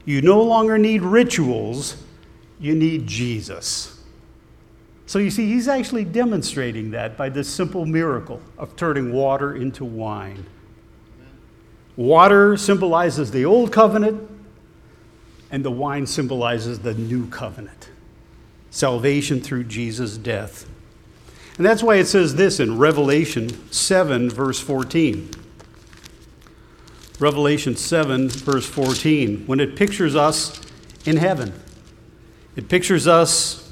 You 0.05 0.21
no 0.21 0.43
longer 0.43 0.77
need 0.77 1.03
rituals, 1.03 1.97
you 2.59 2.75
need 2.75 3.07
Jesus. 3.07 4.03
So 5.07 5.19
you 5.19 5.31
see, 5.31 5.47
he's 5.47 5.67
actually 5.67 6.05
demonstrating 6.05 6.91
that 6.91 7.17
by 7.17 7.31
this 7.31 7.49
simple 7.49 7.87
miracle 7.87 8.43
of 8.59 8.77
turning 8.77 9.13
water 9.13 9.57
into 9.57 9.85
wine. 9.85 10.47
Water 11.97 12.57
symbolizes 12.57 13.31
the 13.31 13.45
old 13.45 13.73
covenant, 13.73 14.31
and 15.51 15.65
the 15.65 15.71
wine 15.71 16.07
symbolizes 16.07 16.81
the 16.81 16.95
new 16.95 17.27
covenant 17.29 17.91
salvation 18.71 19.41
through 19.41 19.65
Jesus' 19.65 20.17
death. 20.17 20.69
And 21.57 21.67
that's 21.67 21.83
why 21.83 21.97
it 21.97 22.07
says 22.07 22.37
this 22.37 22.59
in 22.59 22.79
Revelation 22.79 23.71
7, 23.71 24.31
verse 24.31 24.61
14. 24.61 25.31
Revelation 27.19 27.77
7, 27.77 28.31
verse 28.31 28.67
14, 28.67 29.47
when 29.47 29.61
it 29.61 29.77
pictures 29.77 30.17
us 30.17 30.59
in 31.05 31.19
heaven. 31.19 31.53
It 32.57 32.69
pictures 32.69 33.07
us 33.07 33.71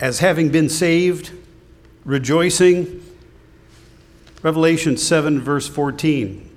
as 0.00 0.20
having 0.20 0.48
been 0.48 0.68
saved, 0.68 1.32
rejoicing. 2.04 3.04
Revelation 4.42 4.96
7, 4.96 5.40
verse 5.40 5.68
14. 5.68 6.50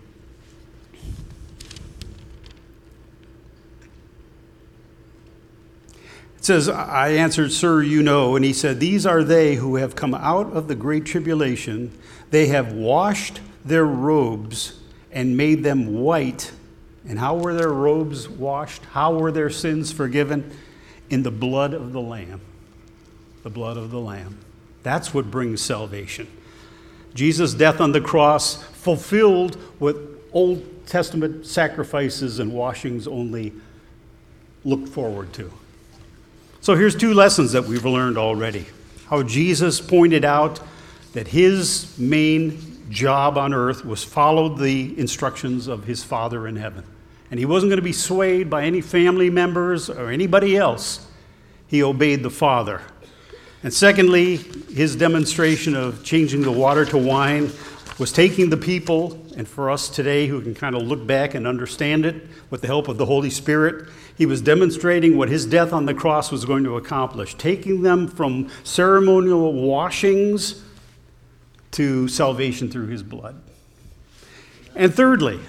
Says, 6.47 6.67
I 6.67 7.09
answered, 7.09 7.51
Sir, 7.51 7.81
you 7.83 8.01
know. 8.01 8.35
And 8.35 8.43
he 8.43 8.53
said, 8.53 8.79
These 8.79 9.05
are 9.05 9.23
they 9.23 9.55
who 9.55 9.75
have 9.75 9.95
come 9.95 10.15
out 10.15 10.51
of 10.53 10.67
the 10.67 10.75
great 10.75 11.05
tribulation. 11.05 11.95
They 12.31 12.47
have 12.47 12.73
washed 12.73 13.39
their 13.63 13.85
robes 13.85 14.79
and 15.11 15.37
made 15.37 15.63
them 15.63 16.01
white. 16.01 16.51
And 17.07 17.19
how 17.19 17.37
were 17.37 17.53
their 17.53 17.71
robes 17.71 18.27
washed? 18.27 18.83
How 18.85 19.13
were 19.13 19.31
their 19.31 19.49
sins 19.49 19.91
forgiven? 19.91 20.51
in 21.09 21.23
the 21.23 21.31
blood 21.31 21.73
of 21.73 21.93
the 21.93 22.01
Lamb. 22.01 22.41
The 23.43 23.49
blood 23.49 23.77
of 23.77 23.91
the 23.91 23.99
Lamb. 23.99 24.37
That's 24.83 25.13
what 25.13 25.31
brings 25.31 25.61
salvation. 25.61 26.27
Jesus' 27.13 27.53
death 27.53 27.81
on 27.81 27.91
the 27.91 28.01
cross 28.01 28.61
fulfilled 28.63 29.55
what 29.79 29.97
Old 30.33 30.85
Testament 30.85 31.45
sacrifices 31.45 32.39
and 32.39 32.53
washings 32.53 33.07
only 33.07 33.53
looked 34.63 34.89
forward 34.89 35.33
to. 35.33 35.51
So 36.67 36.75
here's 36.75 36.97
two 36.97 37.13
lessons 37.13 37.53
that 37.53 37.63
we've 37.63 37.85
learned 37.85 38.17
already. 38.17 38.65
How 39.05 39.23
Jesus 39.23 39.79
pointed 39.79 40.25
out 40.25 40.59
that 41.13 41.29
his 41.29 41.97
main 41.97 42.89
job 42.89 43.37
on 43.37 43.53
earth 43.53 43.85
was 43.85 44.03
follow 44.03 44.49
the 44.49 44.99
instructions 44.99 45.67
of 45.67 45.85
his 45.85 46.03
Father 46.03 46.45
in 46.45 46.57
heaven. 46.57 46.83
And 47.31 47.39
he 47.39 47.45
wasn't 47.45 47.69
going 47.69 47.77
to 47.77 47.81
be 47.83 47.93
swayed 47.93 48.49
by 48.49 48.65
any 48.65 48.81
family 48.81 49.29
members 49.29 49.89
or 49.89 50.09
anybody 50.09 50.57
else. 50.57 51.07
He 51.67 51.81
obeyed 51.81 52.21
the 52.21 52.29
Father. 52.29 52.81
And 53.63 53.73
secondly, 53.73 54.35
his 54.35 54.97
demonstration 54.97 55.73
of 55.73 56.03
changing 56.03 56.41
the 56.41 56.51
water 56.51 56.83
to 56.83 56.97
wine 56.97 57.49
was 57.97 58.11
taking 58.11 58.49
the 58.49 58.57
people, 58.57 59.19
and 59.35 59.47
for 59.47 59.71
us 59.71 59.89
today 59.89 60.27
who 60.27 60.41
can 60.41 60.53
kind 60.53 60.75
of 60.75 60.83
look 60.83 61.05
back 61.07 61.33
and 61.33 61.47
understand 61.47 62.05
it 62.05 62.27
with 62.49 62.61
the 62.61 62.67
help 62.67 62.87
of 62.87 62.97
the 62.97 63.05
Holy 63.05 63.29
Spirit, 63.29 63.89
he 64.15 64.25
was 64.25 64.41
demonstrating 64.41 65.17
what 65.17 65.29
his 65.29 65.45
death 65.45 65.73
on 65.73 65.85
the 65.85 65.93
cross 65.93 66.31
was 66.31 66.45
going 66.45 66.63
to 66.63 66.77
accomplish, 66.77 67.35
taking 67.35 67.81
them 67.81 68.07
from 68.07 68.49
ceremonial 68.63 69.53
washings 69.53 70.63
to 71.71 72.07
salvation 72.07 72.69
through 72.69 72.87
his 72.87 73.03
blood. 73.03 73.41
And 74.75 74.93
thirdly, 74.93 75.39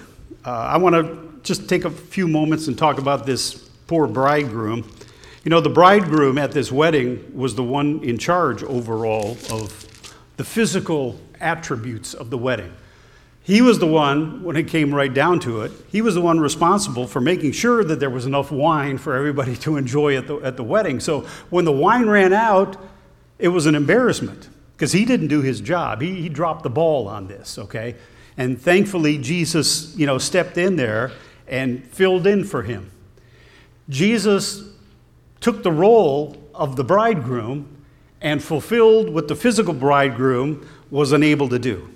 uh, 0.45 0.49
I 0.49 0.77
want 0.77 0.95
to 0.95 1.39
just 1.43 1.69
take 1.69 1.85
a 1.85 1.89
few 1.91 2.27
moments 2.27 2.67
and 2.67 2.77
talk 2.77 2.97
about 2.97 3.25
this 3.25 3.53
poor 3.87 4.07
bridegroom. 4.07 4.91
You 5.43 5.49
know, 5.49 5.61
the 5.61 5.69
bridegroom 5.69 6.37
at 6.37 6.51
this 6.51 6.71
wedding 6.71 7.31
was 7.35 7.55
the 7.55 7.63
one 7.63 8.03
in 8.03 8.17
charge 8.17 8.63
overall 8.63 9.37
of 9.51 9.85
the 10.37 10.43
physical 10.43 11.19
attributes 11.41 12.13
of 12.13 12.29
the 12.29 12.37
wedding. 12.37 12.73
He 13.41 13.61
was 13.61 13.79
the 13.79 13.87
one, 13.87 14.43
when 14.43 14.55
it 14.55 14.67
came 14.67 14.93
right 14.93 15.11
down 15.11 15.39
to 15.41 15.61
it, 15.61 15.71
he 15.91 16.01
was 16.01 16.13
the 16.13 16.21
one 16.21 16.39
responsible 16.39 17.07
for 17.07 17.19
making 17.19 17.53
sure 17.53 17.83
that 17.83 17.99
there 17.99 18.09
was 18.09 18.25
enough 18.25 18.51
wine 18.51 18.97
for 18.97 19.15
everybody 19.15 19.55
to 19.57 19.77
enjoy 19.77 20.15
at 20.17 20.27
the, 20.27 20.37
at 20.37 20.55
the 20.55 20.63
wedding. 20.63 20.99
So 20.99 21.21
when 21.49 21.65
the 21.65 21.71
wine 21.71 22.07
ran 22.07 22.31
out, 22.31 22.77
it 23.39 23.47
was 23.47 23.65
an 23.65 23.73
embarrassment 23.73 24.49
because 24.75 24.91
he 24.91 25.03
didn't 25.03 25.29
do 25.29 25.41
his 25.41 25.61
job. 25.61 26.01
He, 26.01 26.21
he 26.21 26.29
dropped 26.29 26.63
the 26.63 26.69
ball 26.69 27.07
on 27.07 27.27
this, 27.27 27.57
okay? 27.57 27.95
And 28.37 28.61
thankfully, 28.61 29.17
Jesus, 29.17 29.95
you 29.97 30.05
know, 30.05 30.17
stepped 30.17 30.57
in 30.57 30.75
there 30.75 31.11
and 31.47 31.83
filled 31.87 32.27
in 32.27 32.43
for 32.43 32.61
him. 32.63 32.91
Jesus 33.89 34.63
took 35.41 35.63
the 35.63 35.71
role 35.71 36.37
of 36.53 36.75
the 36.75 36.83
bridegroom 36.83 37.77
and 38.21 38.43
fulfilled 38.43 39.09
with 39.09 39.27
the 39.27 39.35
physical 39.35 39.73
bridegroom 39.73 40.67
was 40.91 41.11
unable 41.11 41.49
to 41.49 41.59
do. 41.59 41.89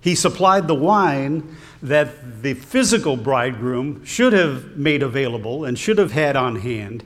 He 0.00 0.14
supplied 0.14 0.66
the 0.66 0.74
wine 0.74 1.56
that 1.82 2.42
the 2.42 2.54
physical 2.54 3.16
bridegroom 3.16 4.04
should 4.04 4.32
have 4.32 4.76
made 4.76 5.02
available 5.02 5.64
and 5.64 5.78
should 5.78 5.98
have 5.98 6.12
had 6.12 6.36
on 6.36 6.56
hand. 6.56 7.04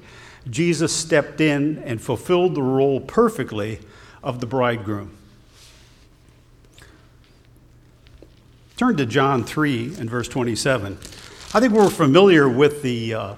Jesus 0.48 0.94
stepped 0.94 1.40
in 1.40 1.78
and 1.78 2.00
fulfilled 2.00 2.54
the 2.54 2.62
role 2.62 3.00
perfectly 3.00 3.80
of 4.22 4.40
the 4.40 4.46
bridegroom. 4.46 5.16
Turn 8.76 8.96
to 8.96 9.06
John 9.06 9.44
3 9.44 9.96
and 9.98 10.10
verse 10.10 10.28
27. 10.28 10.98
I 11.54 11.60
think 11.60 11.72
we're 11.72 11.88
familiar 11.88 12.48
with 12.48 12.82
the 12.82 13.14
uh, 13.14 13.34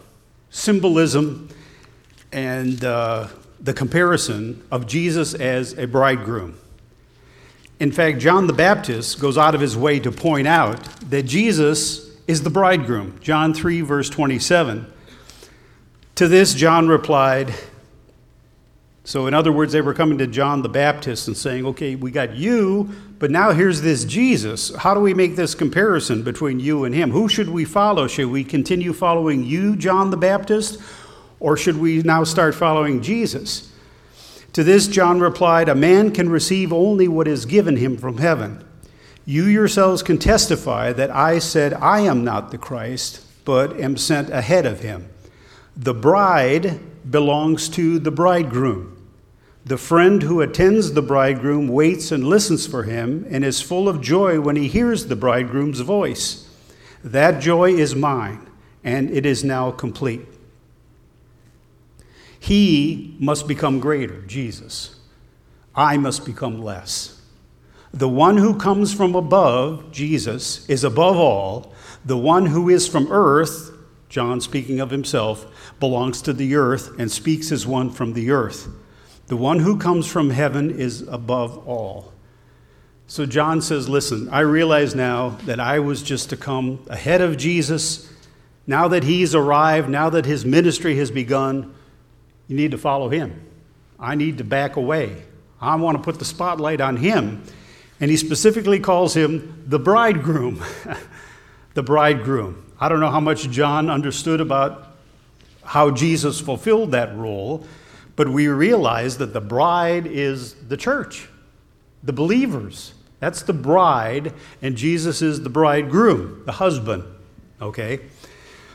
symbolism 0.51 1.49
and 2.33 2.85
uh, 2.85 3.29
the 3.61 3.73
comparison 3.73 4.65
of 4.71 4.87
Jesus 4.87 5.35
as 5.35 5.79
a 5.79 5.87
bridegroom. 5.87 6.59
In 7.81 7.93
fact, 7.93 8.19
John 8.19 8.47
the 8.47 8.53
Baptist 8.53 9.21
goes 9.21 9.39
out 9.39 9.55
of 9.55 9.61
his 9.61 9.77
way 9.77 10.01
to 10.01 10.11
point 10.11 10.49
out 10.49 10.83
that 11.11 11.23
Jesus 11.23 12.11
is 12.27 12.43
the 12.43 12.51
bridegroom. 12.51 13.19
John 13.21 13.55
3, 13.55 13.83
verse 13.83 14.11
27. 14.11 14.87
To 16.17 16.29
this, 16.29 16.55
John 16.55 16.89
replied, 16.89 17.55
so, 19.09 19.27
in 19.27 19.33
other 19.33 19.53
words, 19.53 19.73
they 19.73 19.81
were 19.81 19.95
coming 19.95 20.19
to 20.19 20.27
John 20.27 20.61
the 20.61 20.69
Baptist 20.69 21.29
and 21.29 21.37
saying, 21.37 21.65
okay, 21.65 21.95
we 21.95 22.11
got 22.11 22.37
you, 22.37 22.91
but 23.19 23.31
now 23.31 23.53
here's 23.53 23.81
this 23.81 24.05
Jesus. 24.05 24.75
How 24.75 24.93
do 24.93 25.01
we 25.01 25.15
make 25.15 25.35
this 25.35 25.55
comparison 25.55 26.23
between 26.23 26.61
you 26.61 26.85
and 26.85 26.95
him? 26.95 27.11
Who 27.11 27.27
should 27.27 27.49
we 27.49 27.65
follow? 27.65 28.07
Should 28.07 28.27
we 28.27 28.45
continue 28.45 28.93
following 28.93 29.45
you, 29.45 29.77
John 29.77 30.11
the 30.11 30.19
Baptist, 30.19 30.79
or 31.41 31.57
should 31.57 31.79
we 31.79 32.03
now 32.03 32.23
start 32.23 32.55
following 32.55 33.01
Jesus? 33.01 33.68
To 34.53 34.65
this, 34.65 34.89
John 34.89 35.21
replied, 35.21 35.69
A 35.69 35.75
man 35.75 36.13
can 36.13 36.29
receive 36.29 36.73
only 36.73 37.09
what 37.09 37.29
is 37.29 37.45
given 37.45 37.77
him 37.77 37.97
from 37.97 38.19
heaven. 38.19 38.65
You 39.25 39.45
yourselves 39.45 40.03
can 40.03 40.19
testify 40.19 40.93
that 40.95 41.15
I 41.15 41.39
said, 41.39 41.75
I 41.75 42.01
am 42.01 42.25
not 42.25 42.51
the 42.51 42.59
Christ, 42.59 43.25
but 43.45 43.79
am 43.79 43.97
sent 43.97 44.31
ahead 44.31 44.65
of 44.65 44.81
him. 44.81 45.09
The 45.77 45.95
bride 45.95 46.81
belongs 47.11 47.69
to 47.71 47.99
the 47.99 48.11
bridegroom. 48.11 48.95
The 49.65 49.77
friend 49.77 50.23
who 50.23 50.41
attends 50.41 50.93
the 50.93 51.03
bridegroom 51.03 51.69
waits 51.69 52.11
and 52.11 52.25
listens 52.25 52.67
for 52.67 52.85
him 52.85 53.27
and 53.29 53.45
is 53.45 53.61
full 53.61 53.87
of 53.87 54.01
joy 54.01 54.41
when 54.41 54.57
he 54.57 54.67
hears 54.67 55.07
the 55.07 55.17
bridegroom's 55.17 55.81
voice. 55.81 56.49
That 57.05 57.43
joy 57.43 57.73
is 57.73 57.95
mine, 57.95 58.49
and 58.83 59.11
it 59.11 59.27
is 59.27 59.45
now 59.45 59.71
complete. 59.71 60.27
He 62.41 63.17
must 63.19 63.49
become 63.49 63.81
greater, 63.81 64.23
Jesus. 64.23 64.97
I 65.75 65.97
must 65.97 66.25
become 66.25 66.63
less. 66.63 67.21
The 67.93 68.09
one 68.09 68.37
who 68.37 68.59
comes 68.59 68.93
from 68.93 69.15
above, 69.15 69.91
Jesus, 69.93 70.69
is 70.69 70.85
above 70.85 71.17
all. 71.17 71.73
The 72.05 72.17
one 72.17 72.47
who 72.47 72.69
is 72.69 72.87
from 72.87 73.11
earth, 73.11 73.71
John 74.09 74.41
speaking 74.41 74.81
of 74.81 74.91
himself, 74.91 75.47
belongs 75.81 76.23
to 76.23 76.33
the 76.33 76.55
earth 76.55 76.99
and 76.99 77.11
speaks 77.11 77.51
as 77.51 77.67
one 77.67 77.91
from 77.91 78.13
the 78.13 78.31
earth. 78.31 78.69
The 79.29 79.37
one 79.37 79.61
who 79.61 79.79
comes 79.79 80.07
from 80.07 80.31
heaven 80.31 80.71
is 80.71 81.03
above 81.03 81.67
all. 81.67 82.13
So 83.07 83.25
John 83.25 83.63
says, 83.63 83.89
Listen, 83.89 84.29
I 84.31 84.41
realize 84.41 84.95
now 84.95 85.31
that 85.47 85.61
I 85.61 85.79
was 85.79 86.03
just 86.03 86.31
to 86.31 86.37
come 86.37 86.85
ahead 86.89 87.21
of 87.21 87.37
Jesus. 87.37 88.13
Now 88.67 88.87
that 88.89 89.05
he's 89.05 89.35
arrived, 89.35 89.89
now 89.89 90.11
that 90.11 90.27
his 90.27 90.45
ministry 90.45 90.97
has 90.97 91.11
begun, 91.11 91.75
you 92.49 92.57
need 92.57 92.73
to 92.73 92.79
follow 92.79 93.09
him. 93.09 93.41
I 93.99 94.15
need 94.15 94.39
to 94.39 94.45
back 94.45 94.77
away. 94.77 95.23
I 95.61 95.77
want 95.77 95.97
to 95.99 96.03
put 96.03 96.19
the 96.19 96.25
spotlight 96.25 96.81
on 96.81 96.97
him. 96.97 97.43
And 98.01 98.11
he 98.11 98.17
specifically 98.17 98.81
calls 98.81 99.15
him 99.15 99.65
the 99.67 99.79
bridegroom. 99.79 100.63
the 101.75 101.83
bridegroom. 101.83 102.73
I 102.81 102.89
don't 102.89 103.01
know 103.01 103.11
how 103.11 103.21
much 103.21 103.51
John 103.51 103.91
understood 103.91 104.41
about 104.41 104.97
how 105.65 105.91
Jesus 105.91 106.41
fulfilled 106.41 106.93
that 106.93 107.15
role, 107.17 107.67
but 108.17 108.29
we 108.29 108.49
realize 108.49 109.19
that 109.19 109.33
the 109.33 109.41
bride 109.41 110.07
is 110.07 110.55
the 110.55 110.77
church, 110.77 111.29
the 112.03 112.13
believers. 112.13 112.95
That's 113.21 113.43
the 113.43 113.53
bride, 113.53 114.33
and 114.63 114.77
Jesus 114.77 115.23
is 115.23 115.43
the 115.43 115.51
bridegroom, 115.51 116.43
the 116.47 116.53
husband. 116.53 117.05
Okay? 117.61 118.01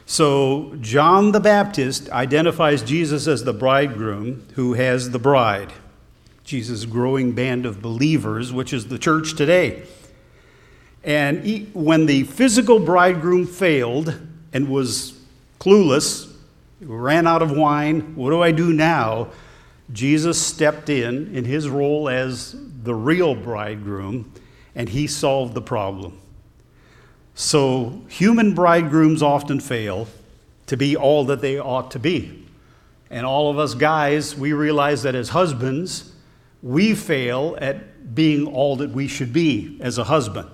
So, 0.05 0.75
John 0.81 1.31
the 1.31 1.39
Baptist 1.39 2.09
identifies 2.09 2.83
Jesus 2.83 3.27
as 3.27 3.43
the 3.43 3.53
bridegroom 3.53 4.45
who 4.55 4.73
has 4.73 5.11
the 5.11 5.19
bride. 5.19 5.71
Jesus' 6.43 6.85
growing 6.85 7.31
band 7.31 7.65
of 7.65 7.81
believers, 7.81 8.51
which 8.51 8.73
is 8.73 8.87
the 8.87 8.99
church 8.99 9.35
today. 9.35 9.83
And 11.03 11.43
he, 11.43 11.69
when 11.73 12.05
the 12.05 12.23
physical 12.23 12.79
bridegroom 12.79 13.47
failed 13.47 14.19
and 14.51 14.69
was 14.69 15.19
clueless 15.59 16.33
ran 16.85 17.27
out 17.27 17.41
of 17.41 17.51
wine. 17.51 18.15
What 18.15 18.29
do 18.29 18.41
I 18.41 18.51
do 18.51 18.73
now? 18.73 19.29
Jesus 19.91 20.41
stepped 20.41 20.89
in 20.89 21.35
in 21.35 21.45
his 21.45 21.69
role 21.69 22.09
as 22.09 22.55
the 22.83 22.95
real 22.95 23.35
bridegroom, 23.35 24.31
and 24.75 24.89
he 24.89 25.07
solved 25.07 25.53
the 25.53 25.61
problem. 25.61 26.19
So, 27.35 28.01
human 28.09 28.53
bridegrooms 28.53 29.23
often 29.23 29.59
fail 29.59 30.07
to 30.67 30.77
be 30.77 30.95
all 30.95 31.25
that 31.25 31.41
they 31.41 31.59
ought 31.59 31.91
to 31.91 31.99
be. 31.99 32.45
And 33.09 33.25
all 33.25 33.49
of 33.49 33.59
us 33.59 33.73
guys, 33.73 34.35
we 34.35 34.53
realize 34.53 35.03
that 35.03 35.15
as 35.15 35.29
husbands, 35.29 36.11
we 36.61 36.95
fail 36.95 37.57
at 37.59 38.15
being 38.15 38.47
all 38.47 38.75
that 38.77 38.91
we 38.91 39.07
should 39.07 39.33
be 39.33 39.77
as 39.81 39.97
a 39.97 40.03
husband. 40.03 40.49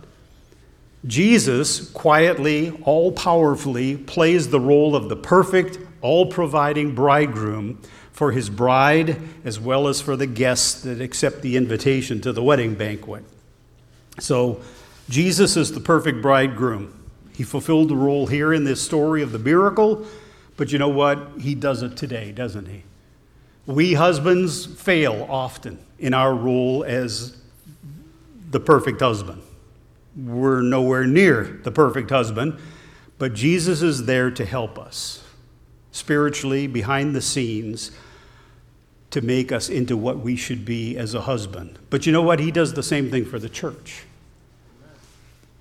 Jesus 1.06 1.90
quietly, 1.92 2.72
all 2.84 3.12
powerfully 3.12 3.96
plays 3.96 4.50
the 4.50 4.60
role 4.60 4.96
of 4.96 5.08
the 5.08 5.16
perfect, 5.16 5.80
all 6.02 6.26
providing 6.26 6.94
bridegroom 6.94 7.82
for 8.12 8.32
his 8.34 8.50
bride 8.50 9.22
as 9.46 9.60
well 9.60 9.88
as 9.88 10.02
for 10.02 10.18
the 10.18 10.28
guests 10.28 10.82
that 10.82 11.00
accept 11.00 11.42
the 11.42 11.56
invitation 11.56 12.20
to 12.22 12.34
the 12.34 12.44
wedding 12.44 12.76
banquet. 12.76 13.24
So, 14.20 14.60
Jesus 15.10 15.58
is 15.58 15.72
the 15.72 15.80
perfect 15.80 16.22
bridegroom. 16.22 16.94
He 17.34 17.44
fulfilled 17.44 17.90
the 17.90 17.96
role 17.96 18.28
here 18.28 18.54
in 18.54 18.64
this 18.64 18.82
story 18.82 19.24
of 19.24 19.32
the 19.32 19.40
miracle, 19.40 20.06
but 20.56 20.72
you 20.72 20.78
know 20.78 20.90
what? 20.90 21.32
He 21.40 21.56
does 21.56 21.82
it 21.82 21.98
today, 21.98 22.32
doesn't 22.32 22.68
he? 22.68 22.84
We 23.66 23.94
husbands 23.94 24.66
fail 24.66 25.26
often 25.30 25.80
in 25.98 26.14
our 26.14 26.36
role 26.36 26.84
as 26.84 27.38
the 28.52 28.60
perfect 28.60 29.00
husband. 29.00 29.42
We're 30.16 30.62
nowhere 30.62 31.06
near 31.06 31.60
the 31.64 31.72
perfect 31.72 32.10
husband, 32.10 32.60
but 33.18 33.34
Jesus 33.34 33.82
is 33.82 34.06
there 34.06 34.30
to 34.32 34.46
help 34.46 34.78
us 34.78 35.24
spiritually 35.92 36.68
behind 36.68 37.16
the 37.16 37.22
scenes 37.22 37.92
to 39.12 39.22
make 39.22 39.52
us 39.52 39.70
into 39.70 39.98
what 39.98 40.20
we 40.20 40.36
should 40.36 40.66
be 40.66 40.98
as 40.98 41.16
a 41.16 41.22
husband. 41.22 41.80
But 41.90 42.06
you 42.06 42.12
know 42.12 42.22
what? 42.22 42.40
He 42.40 42.52
does 42.52 42.74
the 42.74 42.84
same 42.84 43.10
thing 43.10 43.26
for 43.26 43.40
the 43.40 43.50
church. 43.50 44.04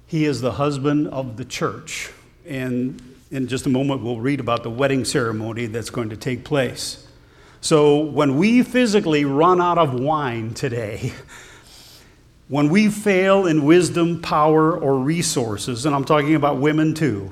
He 0.08 0.24
is 0.24 0.40
the 0.40 0.52
husband 0.52 1.06
of 1.08 1.36
the 1.36 1.44
church. 1.44 2.10
And 2.46 3.14
in 3.30 3.46
just 3.46 3.66
a 3.66 3.68
moment, 3.68 4.02
we'll 4.02 4.20
read 4.20 4.40
about 4.40 4.62
the 4.62 4.70
wedding 4.70 5.04
ceremony 5.04 5.66
that's 5.66 5.90
going 5.90 6.08
to 6.08 6.16
take 6.16 6.44
place. 6.44 7.06
So, 7.60 7.98
when 7.98 8.38
we 8.38 8.62
physically 8.62 9.26
run 9.26 9.60
out 9.60 9.76
of 9.76 9.92
wine 9.92 10.54
today, 10.54 11.12
when 12.48 12.70
we 12.70 12.88
fail 12.88 13.46
in 13.46 13.66
wisdom, 13.66 14.22
power, 14.22 14.74
or 14.74 14.98
resources, 14.98 15.84
and 15.84 15.94
I'm 15.94 16.04
talking 16.04 16.34
about 16.34 16.56
women 16.56 16.94
too, 16.94 17.30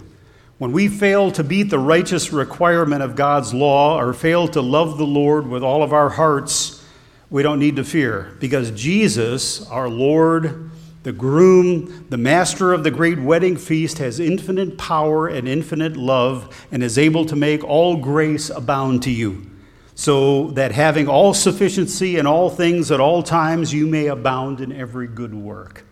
when 0.59 0.73
we 0.73 0.89
fail 0.89 1.31
to 1.33 1.45
meet 1.45 1.71
the 1.71 1.79
righteous 1.79 2.31
requirement 2.31 3.03
of 3.03 3.17
God's 3.17 3.55
law 3.55 3.99
or 3.99 4.13
fail 4.13 4.49
to 4.49 4.61
love 4.61 4.99
the 4.99 5.07
Lord 5.07 5.47
with 5.47 5.63
all 5.63 5.83
of 5.83 5.95
our 5.95 6.11
hearts, 6.11 6.85
we 7.31 7.43
don't 7.43 7.59
need 7.59 7.77
to 7.77 7.85
fear 7.85 8.37
because 8.39 8.71
Jesus, 8.73 9.67
our 9.71 9.89
Lord, 9.89 10.71
the 11.07 11.13
groom, 11.13 12.05
the 12.11 12.17
master 12.17 12.73
of 12.73 12.83
the 12.83 12.91
great 12.91 13.21
wedding 13.21 13.57
feast, 13.57 13.99
has 13.99 14.19
infinite 14.19 14.77
power 14.77 15.29
and 15.29 15.47
infinite 15.47 15.97
love 15.97 16.67
and 16.73 16.83
is 16.83 16.99
able 16.99 17.25
to 17.25 17.37
make 17.37 17.63
all 17.63 17.97
grace 17.97 18.51
abound 18.51 19.05
to 19.05 19.13
you, 19.13 19.49
so 19.95 20.49
that 20.49 20.73
having 20.73 21.07
all 21.07 21.33
sufficiency 21.33 22.19
in 22.19 22.27
all 22.27 22.51
things 22.51 22.91
at 22.91 22.99
all 22.99 23.23
times, 23.23 23.73
you 23.73 23.87
may 23.87 24.09
abound 24.09 24.61
in 24.61 24.73
every 24.73 25.07
good 25.07 25.33
work. 25.33 25.85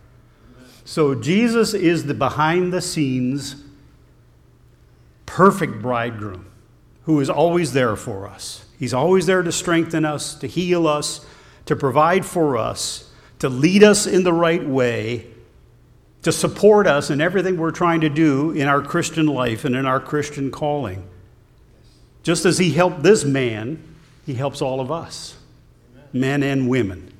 So 0.83 1.15
Jesus 1.15 1.73
is 1.73 2.07
the 2.07 2.13
behind 2.13 2.73
the 2.73 2.81
scenes 2.81 3.63
perfect 5.25 5.81
bridegroom 5.81 6.45
who 7.05 7.21
is 7.21 7.29
always 7.29 7.71
there 7.71 7.95
for 7.95 8.27
us. 8.27 8.65
He's 8.77 8.93
always 8.93 9.27
there 9.27 9.43
to 9.43 9.51
strengthen 9.53 10.03
us, 10.03 10.35
to 10.35 10.47
heal 10.47 10.89
us, 10.89 11.25
to 11.67 11.75
provide 11.77 12.25
for 12.25 12.57
us, 12.57 13.09
to 13.45 13.49
lead 13.49 13.83
us 13.83 14.07
in 14.07 14.23
the 14.23 14.33
right 14.33 14.65
way, 14.65 15.27
to 16.23 16.31
support 16.31 16.87
us 16.87 17.11
in 17.11 17.21
everything 17.21 17.57
we're 17.57 17.69
trying 17.69 18.01
to 18.01 18.09
do 18.09 18.49
in 18.49 18.67
our 18.67 18.81
Christian 18.81 19.27
life 19.27 19.65
and 19.65 19.75
in 19.75 19.85
our 19.85 19.99
Christian 19.99 20.49
calling. 20.49 21.07
Just 22.23 22.43
as 22.43 22.57
he 22.57 22.71
helped 22.71 23.03
this 23.03 23.23
man, 23.23 23.83
he 24.25 24.33
helps 24.33 24.63
all 24.63 24.81
of 24.81 24.91
us, 24.91 25.37
men 26.11 26.41
and 26.41 26.67
women. 26.67 27.13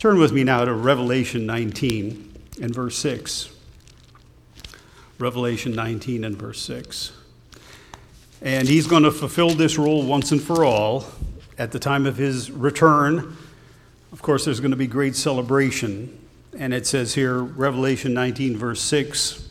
Turn 0.00 0.18
with 0.18 0.32
me 0.32 0.42
now 0.42 0.64
to 0.64 0.74
Revelation 0.74 1.46
19 1.46 2.34
and 2.60 2.74
verse 2.74 2.98
6. 2.98 3.50
Revelation 5.20 5.72
19 5.72 6.24
and 6.24 6.36
verse 6.36 6.60
6. 6.62 7.12
And 8.42 8.66
he's 8.66 8.88
going 8.88 9.04
to 9.04 9.12
fulfill 9.12 9.50
this 9.50 9.78
role 9.78 10.04
once 10.04 10.32
and 10.32 10.42
for 10.42 10.64
all 10.64 11.04
at 11.58 11.70
the 11.70 11.78
time 11.78 12.06
of 12.06 12.16
his 12.16 12.50
return. 12.50 13.36
Of 14.12 14.22
course, 14.22 14.44
there's 14.44 14.60
going 14.60 14.70
to 14.70 14.76
be 14.76 14.86
great 14.86 15.16
celebration. 15.16 16.26
And 16.58 16.72
it 16.72 16.86
says 16.86 17.14
here, 17.14 17.38
Revelation 17.38 18.14
19, 18.14 18.56
verse 18.56 18.80
6 18.80 19.48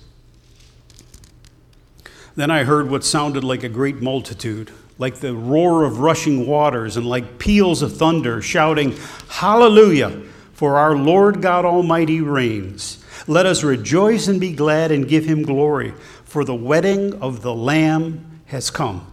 Then 2.36 2.50
I 2.50 2.63
heard 2.63 2.89
what 2.89 3.04
sounded 3.04 3.44
like 3.44 3.63
a 3.63 3.70
great 3.70 4.02
multitude, 4.02 4.72
like 4.98 5.15
the 5.15 5.34
roar 5.34 5.84
of 5.84 6.00
rushing 6.00 6.48
waters, 6.48 6.98
and 6.98 7.06
like 7.06 7.38
peals 7.38 7.82
of 7.82 7.96
thunder, 7.96 8.41
shouting, 8.41 8.96
Hallelujah! 9.28 10.24
For 10.54 10.78
our 10.78 10.96
Lord 10.96 11.41
God 11.41 11.65
Almighty 11.65 12.22
reigns. 12.22 13.04
Let 13.28 13.46
us 13.46 13.63
rejoice 13.63 14.28
and 14.28 14.39
be 14.39 14.54
glad 14.54 14.91
and 14.91 15.08
give 15.08 15.26
him 15.26 15.44
glory, 15.44 15.94
for 16.24 16.46
the 16.46 16.56
wedding 16.56 17.13
of 17.22 17.41
the 17.41 17.54
Lamb 17.54 18.41
has 18.46 18.70
come, 18.70 19.12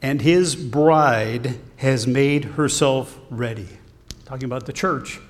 and 0.00 0.22
his 0.22 0.56
bride 0.56 1.58
has 1.76 2.06
made 2.06 2.44
herself 2.44 3.18
ready. 3.28 3.68
Talking 4.32 4.46
about 4.46 4.64
the 4.64 4.72
church. 4.72 5.20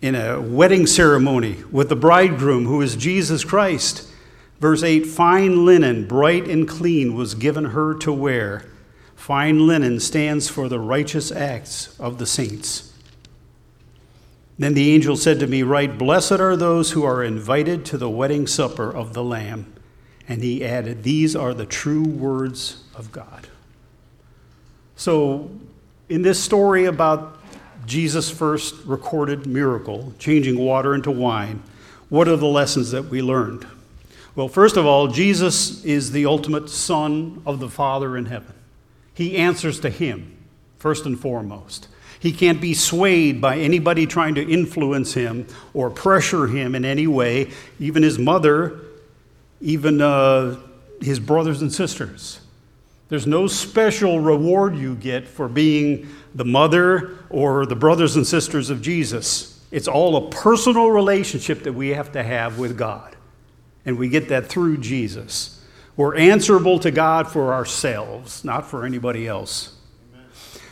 In 0.00 0.14
a 0.14 0.40
wedding 0.40 0.86
ceremony 0.86 1.64
with 1.70 1.90
the 1.90 1.96
bridegroom, 1.96 2.64
who 2.64 2.80
is 2.80 2.96
Jesus 2.96 3.44
Christ. 3.44 4.08
Verse 4.58 4.82
8 4.82 5.04
Fine 5.04 5.66
linen, 5.66 6.08
bright 6.08 6.48
and 6.48 6.66
clean, 6.66 7.14
was 7.14 7.34
given 7.34 7.66
her 7.66 7.92
to 7.96 8.10
wear. 8.10 8.64
Fine 9.14 9.66
linen 9.66 10.00
stands 10.00 10.48
for 10.48 10.66
the 10.66 10.80
righteous 10.80 11.30
acts 11.30 11.94
of 12.00 12.16
the 12.16 12.24
saints. 12.24 12.94
Then 14.58 14.72
the 14.72 14.90
angel 14.94 15.14
said 15.14 15.38
to 15.40 15.46
me, 15.46 15.62
Write, 15.62 15.98
Blessed 15.98 16.40
are 16.40 16.56
those 16.56 16.92
who 16.92 17.04
are 17.04 17.22
invited 17.22 17.84
to 17.84 17.98
the 17.98 18.08
wedding 18.08 18.46
supper 18.46 18.90
of 18.90 19.12
the 19.12 19.22
Lamb. 19.22 19.70
And 20.26 20.42
he 20.42 20.64
added, 20.64 21.02
These 21.02 21.36
are 21.36 21.52
the 21.52 21.66
true 21.66 22.04
words 22.04 22.84
of 22.94 23.12
God. 23.12 23.48
So, 24.96 25.50
in 26.08 26.22
this 26.22 26.42
story 26.42 26.86
about 26.86 27.37
Jesus' 27.88 28.30
first 28.30 28.74
recorded 28.84 29.46
miracle, 29.46 30.12
changing 30.18 30.58
water 30.58 30.94
into 30.94 31.10
wine, 31.10 31.62
what 32.08 32.28
are 32.28 32.36
the 32.36 32.46
lessons 32.46 32.90
that 32.90 33.06
we 33.06 33.22
learned? 33.22 33.66
Well, 34.36 34.48
first 34.48 34.76
of 34.76 34.86
all, 34.86 35.08
Jesus 35.08 35.84
is 35.84 36.12
the 36.12 36.26
ultimate 36.26 36.70
Son 36.70 37.42
of 37.44 37.58
the 37.58 37.68
Father 37.68 38.16
in 38.16 38.26
heaven. 38.26 38.54
He 39.14 39.36
answers 39.36 39.80
to 39.80 39.90
Him, 39.90 40.36
first 40.78 41.06
and 41.06 41.18
foremost. 41.18 41.88
He 42.20 42.32
can't 42.32 42.60
be 42.60 42.74
swayed 42.74 43.40
by 43.40 43.58
anybody 43.58 44.06
trying 44.06 44.34
to 44.36 44.48
influence 44.48 45.14
him 45.14 45.46
or 45.72 45.88
pressure 45.88 46.48
him 46.48 46.74
in 46.74 46.84
any 46.84 47.06
way, 47.06 47.52
even 47.78 48.02
his 48.02 48.18
mother, 48.18 48.80
even 49.60 50.00
uh, 50.00 50.56
his 51.00 51.20
brothers 51.20 51.62
and 51.62 51.72
sisters. 51.72 52.40
There's 53.08 53.26
no 53.26 53.46
special 53.46 54.20
reward 54.20 54.76
you 54.76 54.94
get 54.94 55.26
for 55.26 55.48
being 55.48 56.08
the 56.34 56.44
mother 56.44 57.16
or 57.30 57.64
the 57.64 57.76
brothers 57.76 58.16
and 58.16 58.26
sisters 58.26 58.68
of 58.68 58.82
Jesus. 58.82 59.64
It's 59.70 59.88
all 59.88 60.16
a 60.16 60.30
personal 60.30 60.90
relationship 60.90 61.62
that 61.62 61.72
we 61.72 61.88
have 61.90 62.12
to 62.12 62.22
have 62.22 62.58
with 62.58 62.76
God. 62.76 63.16
And 63.84 63.98
we 63.98 64.08
get 64.08 64.28
that 64.28 64.46
through 64.46 64.78
Jesus. 64.78 65.64
We're 65.96 66.16
answerable 66.16 66.78
to 66.80 66.90
God 66.90 67.28
for 67.28 67.54
ourselves, 67.54 68.44
not 68.44 68.66
for 68.66 68.84
anybody 68.84 69.26
else. 69.26 69.74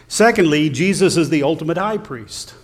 Secondly, 0.09 0.69
Jesus 0.71 1.17
is 1.17 1.31
the 1.31 1.43
ultimate 1.43 1.79
high 1.79 1.99
priest. 1.99 2.55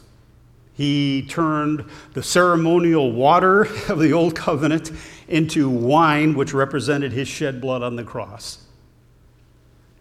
He 0.74 1.26
turned 1.28 1.84
the 2.12 2.22
ceremonial 2.22 3.12
water 3.12 3.62
of 3.88 3.98
the 3.98 4.12
old 4.12 4.34
covenant 4.36 4.92
into 5.28 5.68
wine, 5.68 6.34
which 6.34 6.52
represented 6.52 7.12
his 7.12 7.26
shed 7.26 7.60
blood 7.60 7.82
on 7.82 7.96
the 7.96 8.04
cross. 8.04 8.58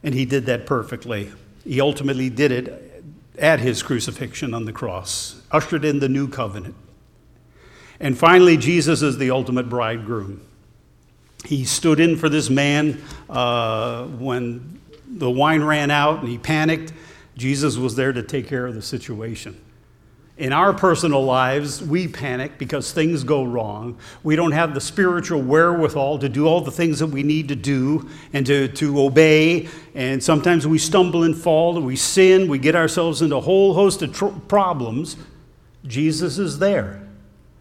And 0.04 0.16
he 0.16 0.26
did 0.26 0.46
that 0.48 0.66
perfectly. 0.66 1.32
He 1.64 1.80
ultimately 1.80 2.30
did 2.30 2.52
it 2.52 3.04
at 3.38 3.60
his 3.60 3.84
crucifixion 3.84 4.54
on 4.54 4.66
the 4.66 4.74
cross, 4.74 5.42
ushered 5.52 5.86
in 5.86 6.00
the 6.00 6.10
new 6.10 6.28
covenant. 6.28 6.76
And 8.00 8.18
finally, 8.18 8.58
Jesus 8.58 9.02
is 9.02 9.18
the 9.18 9.32
ultimate 9.32 9.70
bridegroom. 9.70 10.42
He 11.46 11.66
stood 11.66 12.00
in 12.00 12.18
for 12.18 12.30
this 12.30 12.50
man 12.50 13.02
uh, 13.30 14.06
when 14.06 14.80
the 15.08 15.30
wine 15.30 15.64
ran 15.64 15.92
out 15.92 16.20
and 16.20 16.28
he 16.28 16.38
panicked 16.38 16.94
Jesus 17.38 17.78
was 17.78 17.96
there 17.96 18.14
to 18.14 18.22
take 18.24 18.48
care 18.48 18.68
of 18.68 18.76
the 18.76 18.82
situation. 18.82 19.60
In 20.42 20.54
our 20.54 20.74
personal 20.74 21.24
lives, 21.24 21.84
we 21.84 22.08
panic 22.08 22.58
because 22.58 22.92
things 22.92 23.24
go 23.24 23.44
wrong. 23.44 24.00
We 24.24 24.36
don't 24.36 24.54
have 24.54 24.74
the 24.74 24.82
spiritual 24.82 25.40
wherewithal 25.40 26.18
to 26.18 26.30
do 26.30 26.48
all 26.48 26.62
the 26.62 26.72
things 26.72 26.98
that 26.98 27.06
we 27.06 27.22
need 27.22 27.50
to 27.50 27.56
do 27.56 28.10
and 28.34 28.44
to, 28.48 28.68
to 28.70 29.02
obey. 29.02 29.70
And 29.94 30.24
sometimes 30.24 30.66
we 30.66 30.80
stumble 30.80 31.22
and 31.22 31.38
fall 31.38 31.78
and 31.78 31.86
we 31.86 31.96
sin. 31.96 32.48
We 32.48 32.58
get 32.58 32.76
ourselves 32.76 33.22
into 33.22 33.36
a 33.36 33.42
whole 33.42 33.76
host 33.76 34.02
of 34.02 34.16
tr- 34.16 34.30
problems. 34.48 35.16
Jesus 35.86 36.40
is 36.40 36.58
there 36.58 37.08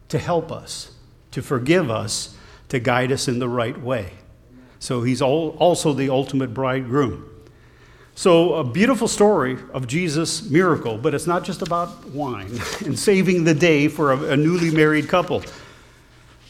to 0.09 0.19
help 0.19 0.51
us, 0.51 0.93
to 1.33 1.43
forgive 1.43 1.91
us, 1.91 2.35
to 2.71 2.79
guide 2.79 3.13
us 3.13 3.29
in 3.29 3.41
the 3.41 3.49
right 3.51 3.79
way. 3.79 4.15
So 4.79 5.03
he's 5.03 5.21
also 5.21 5.93
the 5.93 6.09
ultimate 6.09 6.55
bridegroom. 6.55 7.29
So, 8.21 8.57
a 8.57 8.65
beautiful 8.65 9.09
story 9.09 9.57
of 9.73 9.87
Jesus' 9.87 10.51
miracle, 10.51 10.99
but 10.99 11.15
it's 11.15 11.27
not 11.27 11.43
just 11.43 11.63
about 11.63 12.05
wine 12.11 12.51
and 12.85 12.99
saving 12.99 13.45
the 13.45 13.55
day 13.55 13.89
for 13.89 14.13
a, 14.13 14.33
a 14.33 14.37
newly 14.37 14.71
married 14.71 15.09
couple. 15.09 15.43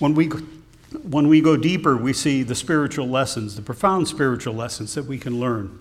When 0.00 0.16
we, 0.16 0.26
when 1.04 1.28
we 1.28 1.40
go 1.40 1.56
deeper, 1.56 1.96
we 1.96 2.12
see 2.12 2.42
the 2.42 2.56
spiritual 2.56 3.06
lessons, 3.06 3.54
the 3.54 3.62
profound 3.62 4.08
spiritual 4.08 4.52
lessons 4.52 4.94
that 4.94 5.04
we 5.04 5.16
can 5.16 5.38
learn. 5.38 5.78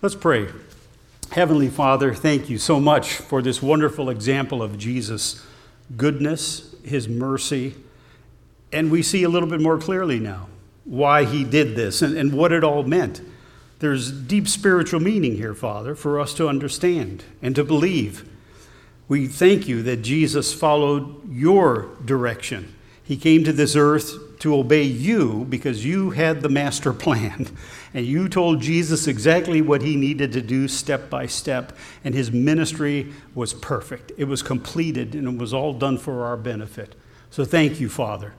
Let's 0.00 0.14
pray. 0.14 0.48
Heavenly 1.32 1.68
Father, 1.68 2.14
thank 2.14 2.48
you 2.48 2.56
so 2.56 2.80
much 2.80 3.16
for 3.16 3.42
this 3.42 3.60
wonderful 3.60 4.08
example 4.08 4.62
of 4.62 4.78
Jesus' 4.78 5.44
goodness, 5.98 6.74
his 6.82 7.08
mercy, 7.10 7.74
and 8.72 8.90
we 8.90 9.02
see 9.02 9.22
a 9.22 9.28
little 9.28 9.50
bit 9.50 9.60
more 9.60 9.76
clearly 9.76 10.18
now 10.18 10.46
why 10.86 11.26
he 11.26 11.44
did 11.44 11.76
this 11.76 12.00
and, 12.00 12.16
and 12.16 12.32
what 12.32 12.52
it 12.52 12.64
all 12.64 12.84
meant. 12.84 13.20
There's 13.78 14.10
deep 14.10 14.48
spiritual 14.48 15.00
meaning 15.00 15.36
here, 15.36 15.54
Father, 15.54 15.94
for 15.94 16.18
us 16.18 16.32
to 16.34 16.48
understand 16.48 17.24
and 17.42 17.54
to 17.56 17.64
believe. 17.64 18.28
We 19.08 19.28
thank 19.28 19.68
you 19.68 19.82
that 19.82 19.98
Jesus 19.98 20.52
followed 20.54 21.30
your 21.30 21.90
direction. 22.04 22.74
He 23.02 23.16
came 23.16 23.44
to 23.44 23.52
this 23.52 23.76
earth 23.76 24.38
to 24.40 24.54
obey 24.54 24.82
you 24.82 25.46
because 25.48 25.84
you 25.84 26.10
had 26.10 26.40
the 26.40 26.48
master 26.48 26.92
plan. 26.92 27.48
And 27.94 28.04
you 28.04 28.28
told 28.28 28.60
Jesus 28.60 29.06
exactly 29.06 29.62
what 29.62 29.80
he 29.80 29.96
needed 29.96 30.30
to 30.32 30.42
do 30.42 30.68
step 30.68 31.08
by 31.08 31.24
step. 31.24 31.74
And 32.04 32.14
his 32.14 32.30
ministry 32.30 33.10
was 33.34 33.54
perfect. 33.54 34.12
It 34.18 34.24
was 34.24 34.42
completed 34.42 35.14
and 35.14 35.26
it 35.26 35.38
was 35.38 35.54
all 35.54 35.72
done 35.72 35.96
for 35.96 36.26
our 36.26 36.36
benefit. 36.36 36.94
So 37.30 37.46
thank 37.46 37.80
you, 37.80 37.88
Father. 37.88 38.34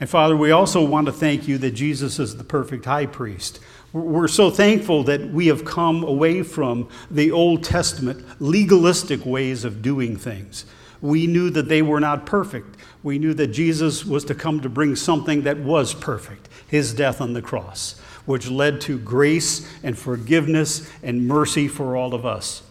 And 0.00 0.10
Father, 0.10 0.36
we 0.36 0.50
also 0.50 0.84
want 0.84 1.06
to 1.06 1.12
thank 1.12 1.46
you 1.46 1.56
that 1.58 1.70
Jesus 1.70 2.18
is 2.18 2.36
the 2.36 2.42
perfect 2.42 2.84
high 2.84 3.06
priest. 3.06 3.60
We're 3.96 4.28
so 4.28 4.50
thankful 4.50 5.04
that 5.04 5.30
we 5.30 5.46
have 5.46 5.64
come 5.64 6.04
away 6.04 6.42
from 6.42 6.90
the 7.10 7.30
Old 7.30 7.64
Testament 7.64 8.22
legalistic 8.42 9.24
ways 9.24 9.64
of 9.64 9.80
doing 9.80 10.18
things. 10.18 10.66
We 11.00 11.26
knew 11.26 11.48
that 11.48 11.70
they 11.70 11.80
were 11.80 11.98
not 11.98 12.26
perfect. 12.26 12.76
We 13.02 13.18
knew 13.18 13.32
that 13.32 13.46
Jesus 13.46 14.04
was 14.04 14.26
to 14.26 14.34
come 14.34 14.60
to 14.60 14.68
bring 14.68 14.96
something 14.96 15.44
that 15.44 15.56
was 15.56 15.94
perfect 15.94 16.50
his 16.68 16.92
death 16.92 17.22
on 17.22 17.32
the 17.32 17.40
cross, 17.40 17.98
which 18.26 18.50
led 18.50 18.82
to 18.82 18.98
grace 18.98 19.66
and 19.82 19.96
forgiveness 19.96 20.90
and 21.02 21.26
mercy 21.26 21.66
for 21.66 21.96
all 21.96 22.12
of 22.12 22.26
us. 22.26 22.64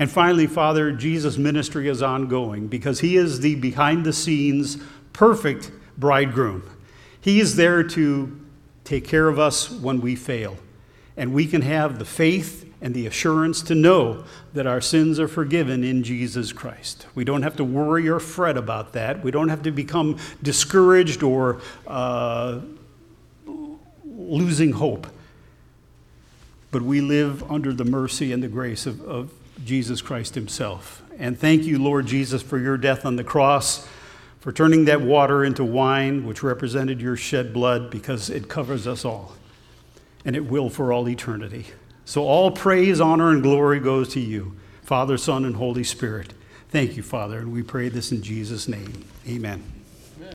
And 0.00 0.10
finally, 0.10 0.48
Father, 0.48 0.90
Jesus' 0.90 1.38
ministry 1.38 1.88
is 1.88 2.02
ongoing 2.02 2.66
because 2.66 2.98
he 2.98 3.16
is 3.16 3.38
the 3.38 3.54
behind 3.54 4.04
the 4.04 4.12
scenes 4.12 4.78
perfect 5.12 5.70
bridegroom. 5.96 6.68
He 7.20 7.38
is 7.38 7.54
there 7.54 7.84
to 7.84 8.45
take 8.86 9.04
care 9.04 9.28
of 9.28 9.38
us 9.38 9.70
when 9.70 10.00
we 10.00 10.16
fail. 10.16 10.56
And 11.16 11.32
we 11.32 11.46
can 11.46 11.62
have 11.62 11.98
the 11.98 12.04
faith 12.04 12.70
and 12.80 12.94
the 12.94 13.06
assurance 13.06 13.62
to 13.62 13.74
know 13.74 14.24
that 14.52 14.66
our 14.66 14.80
sins 14.80 15.18
are 15.18 15.28
forgiven 15.28 15.82
in 15.82 16.02
Jesus 16.02 16.52
Christ. 16.52 17.06
We 17.14 17.24
don't 17.24 17.42
have 17.42 17.56
to 17.56 17.64
worry 17.64 18.08
or 18.08 18.20
fret 18.20 18.56
about 18.56 18.92
that. 18.92 19.24
We 19.24 19.30
don't 19.30 19.48
have 19.48 19.62
to 19.62 19.70
become 19.70 20.18
discouraged 20.42 21.22
or 21.22 21.60
uh, 21.86 22.60
losing 24.04 24.72
hope. 24.72 25.06
But 26.70 26.82
we 26.82 27.00
live 27.00 27.50
under 27.50 27.72
the 27.72 27.84
mercy 27.84 28.32
and 28.32 28.42
the 28.42 28.48
grace 28.48 28.86
of, 28.86 29.00
of 29.02 29.32
Jesus 29.64 30.02
Christ 30.02 30.34
Himself. 30.34 31.02
And 31.18 31.38
thank 31.38 31.62
you, 31.62 31.78
Lord 31.78 32.06
Jesus, 32.06 32.42
for 32.42 32.58
your 32.58 32.76
death 32.76 33.06
on 33.06 33.16
the 33.16 33.24
cross 33.24 33.88
for 34.46 34.52
turning 34.52 34.84
that 34.84 35.00
water 35.00 35.44
into 35.44 35.64
wine, 35.64 36.24
which 36.24 36.40
represented 36.40 37.00
your 37.00 37.16
shed 37.16 37.52
blood, 37.52 37.90
because 37.90 38.30
it 38.30 38.46
covers 38.46 38.86
us 38.86 39.04
all, 39.04 39.32
and 40.24 40.36
it 40.36 40.46
will 40.46 40.70
for 40.70 40.92
all 40.92 41.08
eternity. 41.08 41.66
So 42.04 42.22
all 42.22 42.52
praise, 42.52 43.00
honor, 43.00 43.32
and 43.32 43.42
glory 43.42 43.80
goes 43.80 44.08
to 44.10 44.20
you, 44.20 44.56
Father, 44.82 45.18
Son, 45.18 45.44
and 45.44 45.56
Holy 45.56 45.82
Spirit. 45.82 46.32
Thank 46.68 46.96
you, 46.96 47.02
Father, 47.02 47.40
and 47.40 47.52
we 47.52 47.64
pray 47.64 47.88
this 47.88 48.12
in 48.12 48.22
Jesus' 48.22 48.68
name. 48.68 49.04
Amen. 49.26 49.75